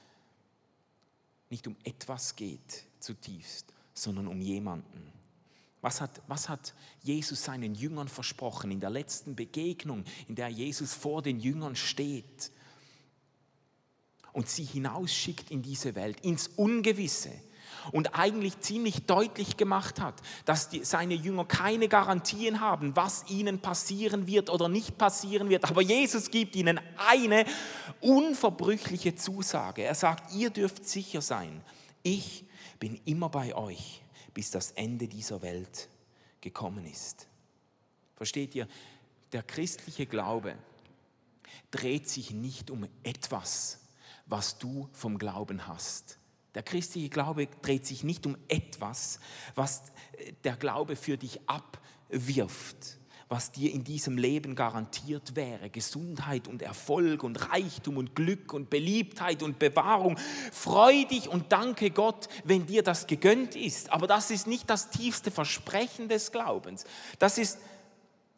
nicht 1.49 1.67
um 1.67 1.75
etwas 1.83 2.35
geht 2.35 2.83
zutiefst, 2.99 3.73
sondern 3.93 4.27
um 4.27 4.41
jemanden. 4.41 5.11
Was 5.81 6.01
hat, 6.01 6.21
was 6.27 6.49
hat 6.49 6.73
Jesus 7.03 7.43
seinen 7.43 7.75
Jüngern 7.75 8.07
versprochen 8.07 8.71
in 8.71 8.79
der 8.79 8.89
letzten 8.89 9.35
Begegnung, 9.35 10.03
in 10.27 10.35
der 10.35 10.49
Jesus 10.49 10.93
vor 10.93 11.21
den 11.21 11.39
Jüngern 11.39 11.75
steht 11.75 12.51
und 14.33 14.49
sie 14.49 14.65
hinausschickt 14.65 15.51
in 15.51 15.61
diese 15.61 15.95
Welt, 15.95 16.19
ins 16.21 16.47
Ungewisse? 16.47 17.31
Und 17.91 18.17
eigentlich 18.17 18.59
ziemlich 18.59 19.05
deutlich 19.05 19.57
gemacht 19.57 19.99
hat, 19.99 20.15
dass 20.45 20.69
die, 20.69 20.83
seine 20.83 21.13
Jünger 21.13 21.45
keine 21.45 21.87
Garantien 21.87 22.59
haben, 22.59 22.95
was 22.95 23.25
ihnen 23.29 23.59
passieren 23.59 24.27
wird 24.27 24.49
oder 24.49 24.69
nicht 24.69 24.97
passieren 24.97 25.49
wird. 25.49 25.65
Aber 25.65 25.81
Jesus 25.81 26.31
gibt 26.31 26.55
ihnen 26.55 26.79
eine 26.97 27.45
unverbrüchliche 28.01 29.15
Zusage. 29.15 29.83
Er 29.83 29.95
sagt, 29.95 30.33
ihr 30.33 30.49
dürft 30.49 30.87
sicher 30.87 31.21
sein, 31.21 31.61
ich 32.03 32.45
bin 32.79 32.99
immer 33.05 33.29
bei 33.29 33.55
euch, 33.55 34.01
bis 34.33 34.51
das 34.51 34.71
Ende 34.71 35.07
dieser 35.07 35.41
Welt 35.41 35.89
gekommen 36.41 36.85
ist. 36.85 37.27
Versteht 38.15 38.55
ihr? 38.55 38.67
Der 39.31 39.43
christliche 39.43 40.05
Glaube 40.05 40.55
dreht 41.71 42.07
sich 42.07 42.31
nicht 42.31 42.71
um 42.71 42.87
etwas, 43.03 43.79
was 44.25 44.57
du 44.57 44.89
vom 44.93 45.17
Glauben 45.17 45.67
hast. 45.67 46.17
Der 46.57 46.63
christliche 46.63 47.09
Glaube 47.09 47.47
dreht 47.61 47.85
sich 47.85 48.03
nicht 48.03 48.25
um 48.25 48.35
etwas, 48.47 49.19
was 49.53 49.83
der 50.43 50.55
Glaube 50.55 50.95
für 50.95 51.15
dich 51.15 51.39
abwirft, 51.45 52.97
was 53.29 53.51
dir 53.51 53.71
in 53.71 53.83
diesem 53.83 54.17
Leben 54.17 54.55
garantiert 54.55 55.35
wäre. 55.35 55.69
Gesundheit 55.69 56.47
und 56.47 56.63
Erfolg 56.63 57.21
und 57.21 57.51
Reichtum 57.51 57.97
und 57.97 58.15
Glück 58.15 58.53
und 58.53 58.71
Beliebtheit 58.71 59.43
und 59.43 59.59
Bewahrung. 59.59 60.17
Freu 60.51 61.05
dich 61.05 61.29
und 61.29 61.51
danke 61.51 61.91
Gott, 61.91 62.27
wenn 62.43 62.65
dir 62.65 62.81
das 62.81 63.05
gegönnt 63.05 63.55
ist. 63.55 63.91
Aber 63.91 64.07
das 64.07 64.31
ist 64.31 64.47
nicht 64.47 64.67
das 64.67 64.89
tiefste 64.89 65.29
Versprechen 65.29 66.09
des 66.09 66.31
Glaubens. 66.31 66.85
Das 67.19 67.37
ist 67.37 67.59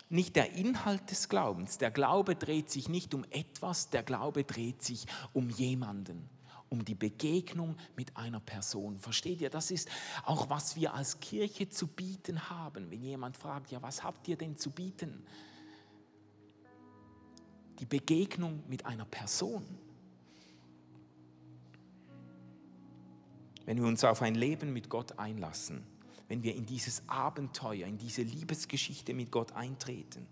nicht 0.10 0.36
der 0.36 0.56
Inhalt 0.56 1.10
des 1.10 1.30
Glaubens. 1.30 1.78
Der 1.78 1.92
Glaube 1.92 2.36
dreht 2.36 2.70
sich 2.70 2.90
nicht 2.90 3.14
um 3.14 3.24
etwas, 3.30 3.92
der 3.92 4.04
Glaube 4.04 4.44
dreht 4.44 4.84
sich 4.84 5.06
um 5.32 5.50
jemanden 5.50 6.30
um 6.70 6.86
die 6.86 6.96
Begegnung 6.96 7.76
mit 7.96 8.16
einer 8.16 8.40
Person. 8.40 9.00
Versteht 9.00 9.42
ihr? 9.42 9.50
Das 9.50 9.72
ist 9.72 9.90
auch, 10.24 10.50
was 10.50 10.76
wir 10.76 10.94
als 10.94 11.20
Kirche 11.20 11.70
zu 11.70 11.88
bieten 11.88 12.50
haben. 12.50 12.92
Wenn 12.92 13.04
jemand 13.04 13.38
fragt, 13.38 13.72
ja, 13.72 13.82
was 13.82 14.04
habt 14.04 14.28
ihr 14.28 14.38
denn 14.38 14.56
zu 14.56 14.70
bieten? 14.70 15.26
Die 17.80 17.86
Begegnung 17.86 18.64
mit 18.68 18.86
einer 18.86 19.06
Person. 19.06 19.66
Wenn 23.66 23.78
wir 23.78 23.88
uns 23.88 24.04
auf 24.04 24.22
ein 24.22 24.36
Leben 24.36 24.74
mit 24.74 24.90
Gott 24.90 25.18
einlassen, 25.18 25.84
wenn 26.28 26.44
wir 26.44 26.56
in 26.56 26.66
dieses 26.66 27.02
Abenteuer, 27.08 27.88
in 27.88 27.98
diese 27.98 28.22
Liebesgeschichte 28.22 29.14
mit 29.14 29.32
Gott 29.32 29.54
eintreten, 29.54 30.28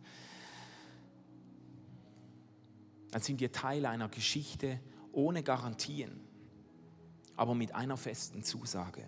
dann 3.10 3.21
sind 3.21 3.39
wir 3.39 3.52
Teil 3.52 3.86
einer 3.86 4.10
Geschichte 4.10 4.80
ohne 5.12 5.41
Garantien 5.41 6.26
aber 7.38 7.56
mit 7.56 7.73
einer 7.73 7.95
festen 7.95 8.43
Zusage, 8.43 9.08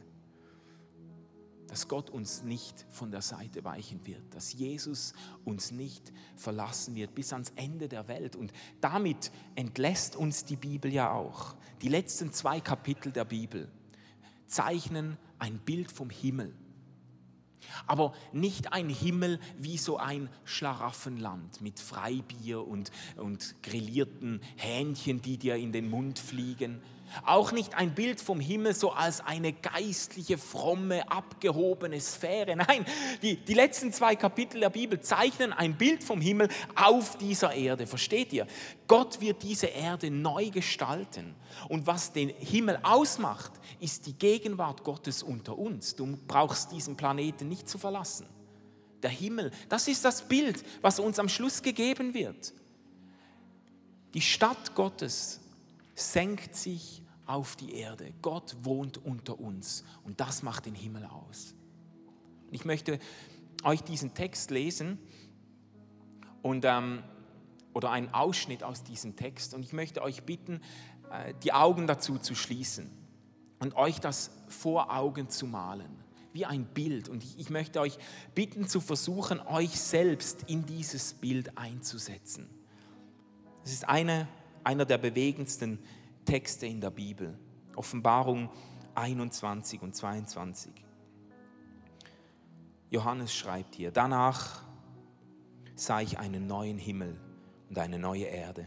dass 1.67 1.87
Gott 1.87 2.09
uns 2.09 2.43
nicht 2.43 2.85
von 2.89 3.11
der 3.11 3.21
Seite 3.21 3.63
weichen 3.63 4.05
wird, 4.05 4.33
dass 4.33 4.53
Jesus 4.53 5.13
uns 5.45 5.71
nicht 5.71 6.11
verlassen 6.35 6.95
wird 6.95 7.13
bis 7.13 7.33
ans 7.33 7.51
Ende 7.55 7.87
der 7.87 8.07
Welt. 8.07 8.35
Und 8.35 8.53
damit 8.81 9.31
entlässt 9.55 10.15
uns 10.15 10.45
die 10.45 10.55
Bibel 10.55 10.91
ja 10.91 11.11
auch. 11.11 11.55
Die 11.81 11.89
letzten 11.89 12.31
zwei 12.31 12.59
Kapitel 12.59 13.11
der 13.11 13.25
Bibel 13.25 13.69
zeichnen 14.47 15.17
ein 15.37 15.59
Bild 15.59 15.91
vom 15.91 16.09
Himmel. 16.09 16.55
Aber 17.85 18.13
nicht 18.31 18.73
ein 18.73 18.89
Himmel 18.89 19.39
wie 19.57 19.77
so 19.77 19.97
ein 19.97 20.29
Schlaraffenland 20.45 21.61
mit 21.61 21.79
Freibier 21.79 22.65
und, 22.65 22.91
und 23.15 23.55
grillierten 23.61 24.41
Hähnchen, 24.55 25.21
die 25.21 25.37
dir 25.37 25.55
in 25.55 25.71
den 25.71 25.89
Mund 25.89 26.17
fliegen, 26.17 26.81
auch 27.25 27.51
nicht 27.51 27.75
ein 27.75 27.93
Bild 27.93 28.21
vom 28.21 28.39
Himmel 28.39 28.73
so 28.73 28.91
als 28.91 29.21
eine 29.21 29.53
geistliche, 29.53 30.37
fromme, 30.37 31.09
abgehobene 31.11 31.99
Sphäre. 31.99 32.55
Nein, 32.55 32.85
die, 33.21 33.37
die 33.37 33.53
letzten 33.53 33.91
zwei 33.93 34.15
Kapitel 34.15 34.61
der 34.61 34.69
Bibel 34.69 34.99
zeichnen 34.99 35.53
ein 35.53 35.77
Bild 35.77 36.03
vom 36.03 36.21
Himmel 36.21 36.49
auf 36.75 37.17
dieser 37.17 37.53
Erde. 37.53 37.87
Versteht 37.87 38.33
ihr? 38.33 38.47
Gott 38.87 39.21
wird 39.21 39.43
diese 39.43 39.67
Erde 39.67 40.11
neu 40.11 40.49
gestalten. 40.49 41.35
Und 41.67 41.87
was 41.87 42.11
den 42.13 42.29
Himmel 42.29 42.79
ausmacht, 42.83 43.51
ist 43.79 44.05
die 44.05 44.13
Gegenwart 44.13 44.83
Gottes 44.83 45.23
unter 45.23 45.57
uns. 45.57 45.95
Du 45.95 46.17
brauchst 46.27 46.71
diesen 46.71 46.95
Planeten 46.95 47.47
nicht 47.47 47.69
zu 47.69 47.77
verlassen. 47.77 48.27
Der 49.01 49.09
Himmel, 49.09 49.51
das 49.69 49.87
ist 49.87 50.03
das 50.03 50.27
Bild, 50.27 50.63
was 50.81 50.99
uns 50.99 51.19
am 51.19 51.29
Schluss 51.29 51.61
gegeben 51.61 52.13
wird. 52.13 52.53
Die 54.13 54.21
Stadt 54.21 54.75
Gottes 54.75 55.39
senkt 55.99 56.55
sich 56.55 57.03
auf 57.25 57.55
die 57.55 57.75
Erde. 57.75 58.13
Gott 58.21 58.55
wohnt 58.63 58.97
unter 58.97 59.39
uns 59.39 59.83
und 60.03 60.19
das 60.19 60.41
macht 60.41 60.65
den 60.65 60.75
Himmel 60.75 61.05
aus. 61.05 61.53
Ich 62.51 62.65
möchte 62.65 62.99
euch 63.63 63.83
diesen 63.83 64.13
Text 64.13 64.49
lesen 64.49 64.97
und, 66.41 66.65
ähm, 66.65 67.03
oder 67.73 67.91
einen 67.91 68.13
Ausschnitt 68.13 68.63
aus 68.63 68.83
diesem 68.83 69.15
Text 69.15 69.53
und 69.53 69.63
ich 69.63 69.73
möchte 69.73 70.01
euch 70.01 70.23
bitten, 70.23 70.61
äh, 71.11 71.33
die 71.43 71.53
Augen 71.53 71.85
dazu 71.85 72.17
zu 72.17 72.33
schließen 72.33 72.89
und 73.59 73.75
euch 73.75 73.99
das 73.99 74.31
vor 74.47 74.95
Augen 74.95 75.29
zu 75.29 75.45
malen, 75.45 76.03
wie 76.33 76.45
ein 76.45 76.65
Bild. 76.65 77.09
Und 77.09 77.23
ich, 77.23 77.37
ich 77.37 77.49
möchte 77.49 77.79
euch 77.79 77.99
bitten 78.33 78.67
zu 78.67 78.79
versuchen, 78.79 79.39
euch 79.39 79.79
selbst 79.79 80.43
in 80.47 80.65
dieses 80.65 81.13
Bild 81.13 81.57
einzusetzen. 81.57 82.49
Es 83.63 83.73
ist 83.73 83.87
eine 83.87 84.27
einer 84.69 84.85
der 84.85 84.99
bewegendsten 84.99 85.79
Texte 86.25 86.67
in 86.67 86.79
der 86.79 86.91
Bibel. 86.91 87.35
Offenbarung 87.75 88.51
21 88.93 89.81
und 89.81 89.95
22. 89.95 90.71
Johannes 92.91 93.33
schreibt 93.33 93.73
hier, 93.73 93.89
danach 93.89 94.61
sah 95.73 96.01
ich 96.01 96.19
einen 96.19 96.45
neuen 96.45 96.77
Himmel 96.77 97.19
und 97.67 97.79
eine 97.79 97.97
neue 97.97 98.25
Erde. 98.25 98.63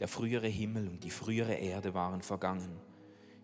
Der 0.00 0.06
frühere 0.06 0.48
Himmel 0.48 0.86
und 0.86 1.02
die 1.02 1.08
frühere 1.08 1.54
Erde 1.54 1.94
waren 1.94 2.20
vergangen. 2.20 2.78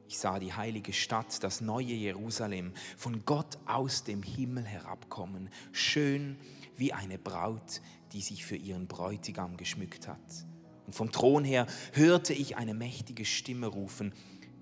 Ich 0.06 0.18
sah 0.18 0.38
die 0.38 0.52
heilige 0.52 0.92
Stadt, 0.92 1.42
das 1.42 1.62
neue 1.62 1.94
Jerusalem, 1.94 2.74
von 2.98 3.24
Gott 3.24 3.56
aus 3.64 4.04
dem 4.04 4.22
Himmel 4.22 4.66
herabkommen, 4.66 5.48
schön 5.72 6.36
wie 6.76 6.92
eine 6.92 7.16
Braut, 7.16 7.80
die 8.12 8.20
sich 8.20 8.44
für 8.44 8.56
ihren 8.56 8.88
Bräutigam 8.88 9.56
geschmückt 9.56 10.06
hat. 10.06 10.51
Und 10.86 10.94
vom 10.94 11.12
Thron 11.12 11.44
her 11.44 11.66
hörte 11.92 12.32
ich 12.32 12.56
eine 12.56 12.74
mächtige 12.74 13.24
Stimme 13.24 13.66
rufen, 13.66 14.12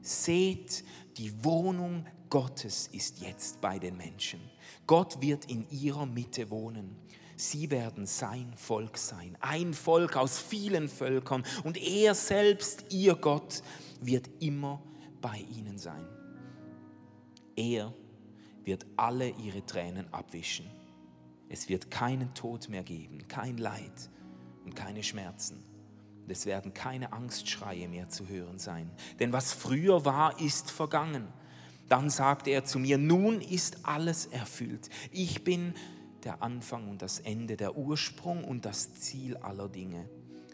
seht, 0.02 0.84
die 1.16 1.44
Wohnung 1.44 2.06
Gottes 2.28 2.88
ist 2.92 3.20
jetzt 3.20 3.60
bei 3.60 3.78
den 3.78 3.96
Menschen. 3.96 4.40
Gott 4.86 5.20
wird 5.20 5.46
in 5.46 5.68
ihrer 5.70 6.06
Mitte 6.06 6.50
wohnen. 6.50 6.96
Sie 7.36 7.70
werden 7.70 8.06
sein 8.06 8.52
Volk 8.56 8.98
sein, 8.98 9.36
ein 9.40 9.72
Volk 9.72 10.16
aus 10.16 10.38
vielen 10.38 10.88
Völkern. 10.88 11.42
Und 11.64 11.76
er 11.78 12.14
selbst, 12.14 12.84
ihr 12.90 13.14
Gott, 13.14 13.62
wird 14.00 14.30
immer 14.40 14.82
bei 15.20 15.44
ihnen 15.56 15.78
sein. 15.78 16.06
Er 17.56 17.92
wird 18.62 18.86
alle 18.96 19.30
ihre 19.30 19.64
Tränen 19.64 20.12
abwischen. 20.12 20.66
Es 21.48 21.68
wird 21.68 21.90
keinen 21.90 22.32
Tod 22.34 22.68
mehr 22.68 22.84
geben, 22.84 23.26
kein 23.26 23.56
Leid 23.56 24.10
und 24.64 24.76
keine 24.76 25.02
Schmerzen 25.02 25.69
und 26.30 26.36
es 26.36 26.46
werden 26.46 26.72
keine 26.72 27.12
Angstschreie 27.12 27.88
mehr 27.88 28.08
zu 28.08 28.28
hören 28.28 28.60
sein. 28.60 28.88
Denn 29.18 29.32
was 29.32 29.52
früher 29.52 30.04
war, 30.04 30.38
ist 30.38 30.70
vergangen. 30.70 31.26
Dann 31.88 32.08
sagte 32.08 32.50
er 32.50 32.64
zu 32.64 32.78
mir, 32.78 32.98
nun 32.98 33.40
ist 33.40 33.78
alles 33.82 34.26
erfüllt. 34.26 34.90
Ich 35.10 35.42
bin 35.42 35.74
der 36.22 36.40
Anfang 36.40 36.88
und 36.88 37.02
das 37.02 37.18
Ende, 37.18 37.56
der 37.56 37.76
Ursprung 37.76 38.44
und 38.44 38.64
das 38.64 38.94
Ziel 38.94 39.38
aller 39.38 39.68
Dinge. 39.68 40.08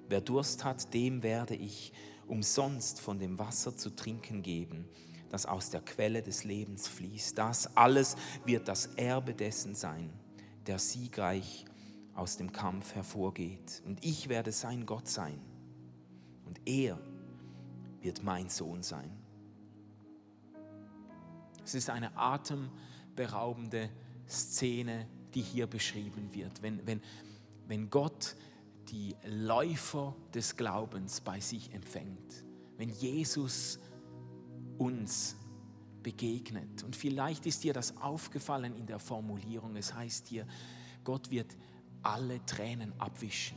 Wer 0.09 0.23
Durst 0.23 0.65
hat, 0.65 0.95
dem 0.95 1.23
werde 1.23 1.55
ich 1.55 1.93
umsonst 2.27 2.99
von 2.99 3.19
dem 3.19 3.39
Wasser 3.39 3.77
zu 3.77 3.91
trinken 3.91 4.41
geben, 4.43 4.89
das 5.29 5.45
aus 5.45 5.69
der 5.69 5.83
Quelle 5.83 6.23
des 6.23 6.45
Lebens 6.45 6.89
fließt. 6.89 7.37
Das 7.37 7.77
alles 7.77 8.17
wird 8.47 8.67
das 8.67 8.87
Erbe 8.97 9.35
dessen 9.35 9.75
sein, 9.75 10.09
der 10.67 10.79
siegreich 10.79 11.67
aus 12.15 12.39
dem 12.39 12.51
Kampf 12.51 12.95
hervorgeht. 12.95 13.83
Und 13.85 14.03
ich 14.03 14.31
werde 14.31 14.53
sein 14.53 14.87
Gott 14.87 15.07
sein 15.07 15.39
und 16.47 16.61
er 16.65 16.99
wird 18.01 18.23
mein 18.23 18.49
Sohn 18.49 18.83
sein. 18.83 19.11
Es 21.65 21.75
ist 21.75 21.91
eine 21.91 22.17
atemberaubende 22.17 23.91
Szene, 24.29 25.07
die 25.35 25.43
hier 25.43 25.67
beschrieben 25.67 26.33
wird. 26.33 26.63
Wenn, 26.63 26.87
wenn, 26.87 27.03
wenn 27.67 27.91
Gott 27.91 28.37
die 28.89 29.17
Läufer 29.27 30.15
des 30.33 30.57
Glaubens 30.57 31.21
bei 31.21 31.41
sich 31.41 31.75
empfängt, 31.75 32.45
wenn 32.77 32.89
Jesus 32.91 33.81
uns 34.79 35.37
begegnet. 36.03 36.85
Und 36.85 36.95
vielleicht 36.95 37.47
ist 37.47 37.65
dir 37.65 37.73
das 37.73 37.97
aufgefallen 37.97 38.77
in 38.77 38.87
der 38.87 39.01
Formulierung. 39.01 39.75
Es 39.75 39.93
heißt 39.93 40.29
hier, 40.29 40.47
Gott 41.03 41.31
wird 41.31 41.57
alle 42.03 42.45
Tränen 42.47 42.93
abwischen. 43.01 43.57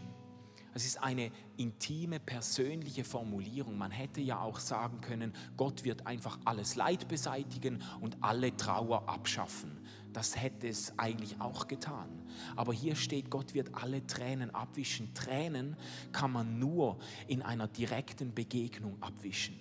Es 0.74 0.86
ist 0.86 1.02
eine 1.02 1.32
intime, 1.58 2.20
persönliche 2.20 3.04
Formulierung. 3.04 3.78
Man 3.78 3.92
hätte 3.92 4.22
ja 4.22 4.40
auch 4.40 4.60
sagen 4.60 5.02
können, 5.02 5.34
Gott 5.58 5.84
wird 5.84 6.06
einfach 6.06 6.40
alles 6.46 6.76
Leid 6.76 7.08
beseitigen 7.08 7.82
und 8.02 8.18
alle 8.22 8.56
Trauer 8.56 9.10
abschaffen. 9.10 9.80
Das 10.14 10.40
hätte 10.40 10.68
es 10.68 10.98
eigentlich 10.98 11.40
auch 11.42 11.68
getan. 11.68 12.10
Aber 12.56 12.74
hier 12.74 12.96
steht, 12.96 13.30
Gott 13.30 13.54
wird 13.54 13.74
alle 13.76 14.06
Tränen 14.06 14.54
abwischen. 14.54 15.14
Tränen 15.14 15.76
kann 16.12 16.32
man 16.32 16.60
nur 16.60 17.00
in 17.28 17.42
einer 17.42 17.68
direkten 17.68 18.34
Begegnung 18.34 19.02
abwischen. 19.02 19.60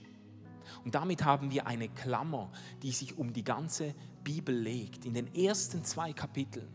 Und 0.85 0.95
damit 0.95 1.25
haben 1.25 1.51
wir 1.51 1.67
eine 1.67 1.89
Klammer, 1.89 2.51
die 2.83 2.93
sich 2.93 3.17
um 3.17 3.33
die 3.33 3.45
ganze 3.45 3.95
Bibel 4.23 4.55
legt. 4.55 5.07
In 5.07 5.15
den 5.15 5.35
ersten 5.35 5.85
zwei 5.85 6.13
Kapiteln 6.13 6.69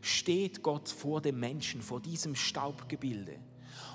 steht 0.00 0.62
Gott 0.62 0.88
vor 0.88 1.20
dem 1.20 1.40
Menschen, 1.40 1.82
vor 1.82 2.00
diesem 2.00 2.36
Staubgebilde 2.36 3.38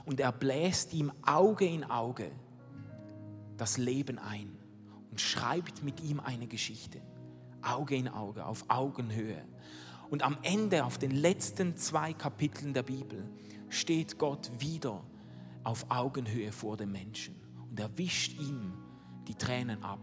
und 0.05 0.19
er 0.19 0.31
bläst 0.31 0.93
ihm 0.93 1.11
Auge 1.23 1.65
in 1.65 1.83
Auge 1.83 2.31
das 3.57 3.77
Leben 3.77 4.19
ein 4.19 4.55
und 5.09 5.19
schreibt 5.19 5.83
mit 5.83 6.01
ihm 6.01 6.19
eine 6.19 6.47
Geschichte. 6.47 7.01
Auge 7.61 7.95
in 7.95 8.07
Auge, 8.07 8.45
auf 8.45 8.65
Augenhöhe. 8.69 9.43
Und 10.09 10.23
am 10.23 10.38
Ende, 10.43 10.85
auf 10.85 10.97
den 10.97 11.11
letzten 11.11 11.75
zwei 11.75 12.13
Kapiteln 12.13 12.73
der 12.73 12.83
Bibel, 12.83 13.29
steht 13.69 14.17
Gott 14.17 14.49
wieder 14.59 15.03
auf 15.63 15.85
Augenhöhe 15.89 16.51
vor 16.51 16.77
dem 16.77 16.91
Menschen 16.91 17.35
und 17.69 17.79
er 17.79 17.97
wischt 17.97 18.39
ihm 18.39 18.73
die 19.27 19.35
Tränen 19.35 19.83
ab. 19.83 19.99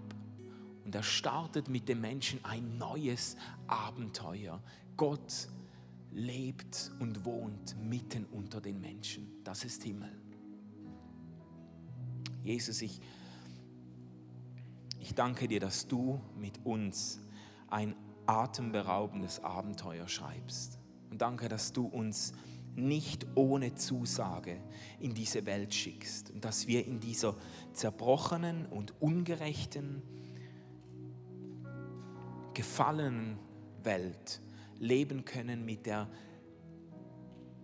Und 0.84 0.94
er 0.94 1.02
startet 1.02 1.68
mit 1.68 1.88
dem 1.88 2.02
Menschen 2.02 2.44
ein 2.44 2.76
neues 2.76 3.36
Abenteuer. 3.66 4.60
Gott 4.98 5.48
lebt 6.14 6.92
und 7.00 7.24
wohnt 7.24 7.76
mitten 7.82 8.24
unter 8.24 8.60
den 8.60 8.80
Menschen. 8.80 9.42
Das 9.42 9.64
ist 9.64 9.82
Himmel. 9.82 10.12
Jesus, 12.44 12.82
ich, 12.82 13.00
ich 15.00 15.14
danke 15.14 15.48
dir, 15.48 15.60
dass 15.60 15.86
du 15.86 16.20
mit 16.38 16.64
uns 16.64 17.20
ein 17.68 17.96
atemberaubendes 18.26 19.42
Abenteuer 19.42 20.08
schreibst. 20.08 20.78
Und 21.10 21.20
danke, 21.20 21.48
dass 21.48 21.72
du 21.72 21.86
uns 21.86 22.32
nicht 22.76 23.26
ohne 23.34 23.74
Zusage 23.74 24.60
in 25.00 25.14
diese 25.14 25.46
Welt 25.46 25.74
schickst 25.74 26.30
und 26.30 26.44
dass 26.44 26.66
wir 26.66 26.86
in 26.86 27.00
dieser 27.00 27.36
zerbrochenen 27.72 28.66
und 28.66 29.00
ungerechten, 29.00 30.02
gefallenen 32.52 33.38
Welt 33.82 34.40
leben 34.78 35.24
können 35.24 35.64
mit 35.64 35.86
der 35.86 36.08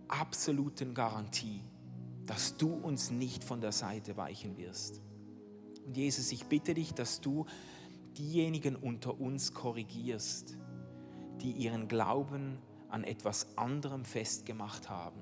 absoluten 0.07 0.93
Garantie, 0.93 1.63
dass 2.25 2.57
du 2.57 2.73
uns 2.73 3.11
nicht 3.11 3.43
von 3.43 3.61
der 3.61 3.71
Seite 3.71 4.17
weichen 4.17 4.57
wirst. 4.57 5.01
Und 5.85 5.97
Jesus, 5.97 6.31
ich 6.31 6.45
bitte 6.45 6.73
dich, 6.73 6.93
dass 6.93 7.21
du 7.21 7.45
diejenigen 8.17 8.75
unter 8.75 9.19
uns 9.19 9.53
korrigierst, 9.53 10.57
die 11.41 11.51
ihren 11.51 11.87
Glauben 11.87 12.57
an 12.89 13.03
etwas 13.03 13.57
anderem 13.57 14.05
festgemacht 14.05 14.89
haben 14.89 15.21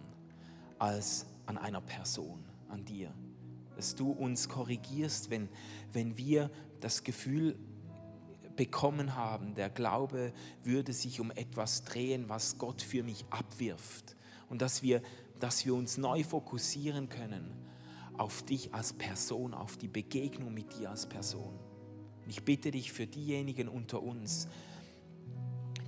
als 0.79 1.27
an 1.45 1.57
einer 1.57 1.81
Person, 1.81 2.43
an 2.67 2.83
dir. 2.85 3.13
Dass 3.75 3.95
du 3.95 4.11
uns 4.11 4.49
korrigierst, 4.49 5.29
wenn, 5.29 5.49
wenn 5.93 6.17
wir 6.17 6.49
das 6.79 7.03
Gefühl 7.03 7.57
bekommen 8.59 9.15
haben, 9.15 9.55
der 9.55 9.69
Glaube 9.69 10.33
würde 10.63 10.93
sich 10.93 11.19
um 11.19 11.31
etwas 11.31 11.83
drehen, 11.83 12.25
was 12.27 12.57
Gott 12.57 12.81
für 12.81 13.03
mich 13.03 13.25
abwirft. 13.31 14.15
Und 14.49 14.61
dass 14.61 14.83
wir 14.83 15.01
dass 15.39 15.65
wir 15.65 15.73
uns 15.73 15.97
neu 15.97 16.23
fokussieren 16.23 17.09
können 17.09 17.51
auf 18.17 18.43
dich 18.43 18.73
als 18.73 18.93
Person, 18.93 19.53
auf 19.53 19.77
die 19.77 19.87
Begegnung 19.87 20.53
mit 20.53 20.77
dir 20.77 20.89
als 20.89 21.07
Person. 21.07 21.57
ich 22.27 22.43
bitte 22.43 22.69
dich 22.69 22.91
für 22.91 23.07
diejenigen 23.07 23.67
unter 23.67 24.03
uns, 24.03 24.47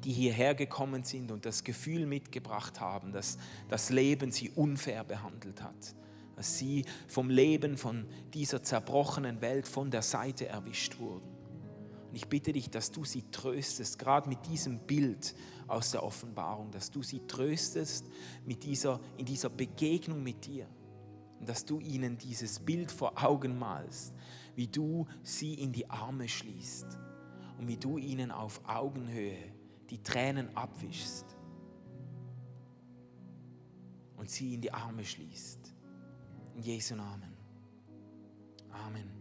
die 0.03 0.13
hierher 0.13 0.55
gekommen 0.55 1.03
sind 1.03 1.31
und 1.31 1.45
das 1.45 1.63
Gefühl 1.63 2.07
mitgebracht 2.07 2.79
haben, 2.79 3.11
dass 3.11 3.37
das 3.69 3.91
Leben 3.91 4.31
sie 4.31 4.49
unfair 4.49 5.03
behandelt 5.03 5.61
hat, 5.61 5.95
dass 6.35 6.57
sie 6.57 6.85
vom 7.07 7.29
Leben, 7.29 7.77
von 7.77 8.07
dieser 8.33 8.63
zerbrochenen 8.63 9.41
Welt 9.41 9.67
von 9.67 9.91
der 9.91 10.01
Seite 10.01 10.47
erwischt 10.47 10.97
wurden. 10.97 11.30
Und 12.11 12.17
ich 12.17 12.27
bitte 12.27 12.51
dich, 12.51 12.69
dass 12.69 12.91
du 12.91 13.05
sie 13.05 13.23
tröstest, 13.31 13.97
gerade 13.97 14.27
mit 14.27 14.45
diesem 14.45 14.79
Bild 14.79 15.33
aus 15.65 15.91
der 15.91 16.03
Offenbarung, 16.03 16.69
dass 16.69 16.91
du 16.91 17.01
sie 17.01 17.25
tröstest 17.25 18.05
mit 18.45 18.65
dieser, 18.65 18.99
in 19.15 19.25
dieser 19.25 19.49
Begegnung 19.49 20.21
mit 20.21 20.45
dir. 20.45 20.67
Und 21.39 21.47
dass 21.47 21.63
du 21.63 21.79
ihnen 21.79 22.17
dieses 22.17 22.59
Bild 22.59 22.91
vor 22.91 23.23
Augen 23.23 23.57
malst, 23.57 24.13
wie 24.55 24.67
du 24.67 25.07
sie 25.23 25.53
in 25.53 25.71
die 25.71 25.89
Arme 25.89 26.27
schließt 26.27 26.99
und 27.57 27.69
wie 27.69 27.77
du 27.77 27.97
ihnen 27.97 28.29
auf 28.29 28.59
Augenhöhe 28.67 29.37
die 29.89 30.03
Tränen 30.03 30.53
abwischst 30.57 31.37
und 34.17 34.29
sie 34.29 34.53
in 34.53 34.59
die 34.59 34.73
Arme 34.73 35.05
schließt. 35.05 35.73
In 36.57 36.61
Jesu 36.61 36.93
Namen. 36.95 37.37
Amen. 38.69 39.20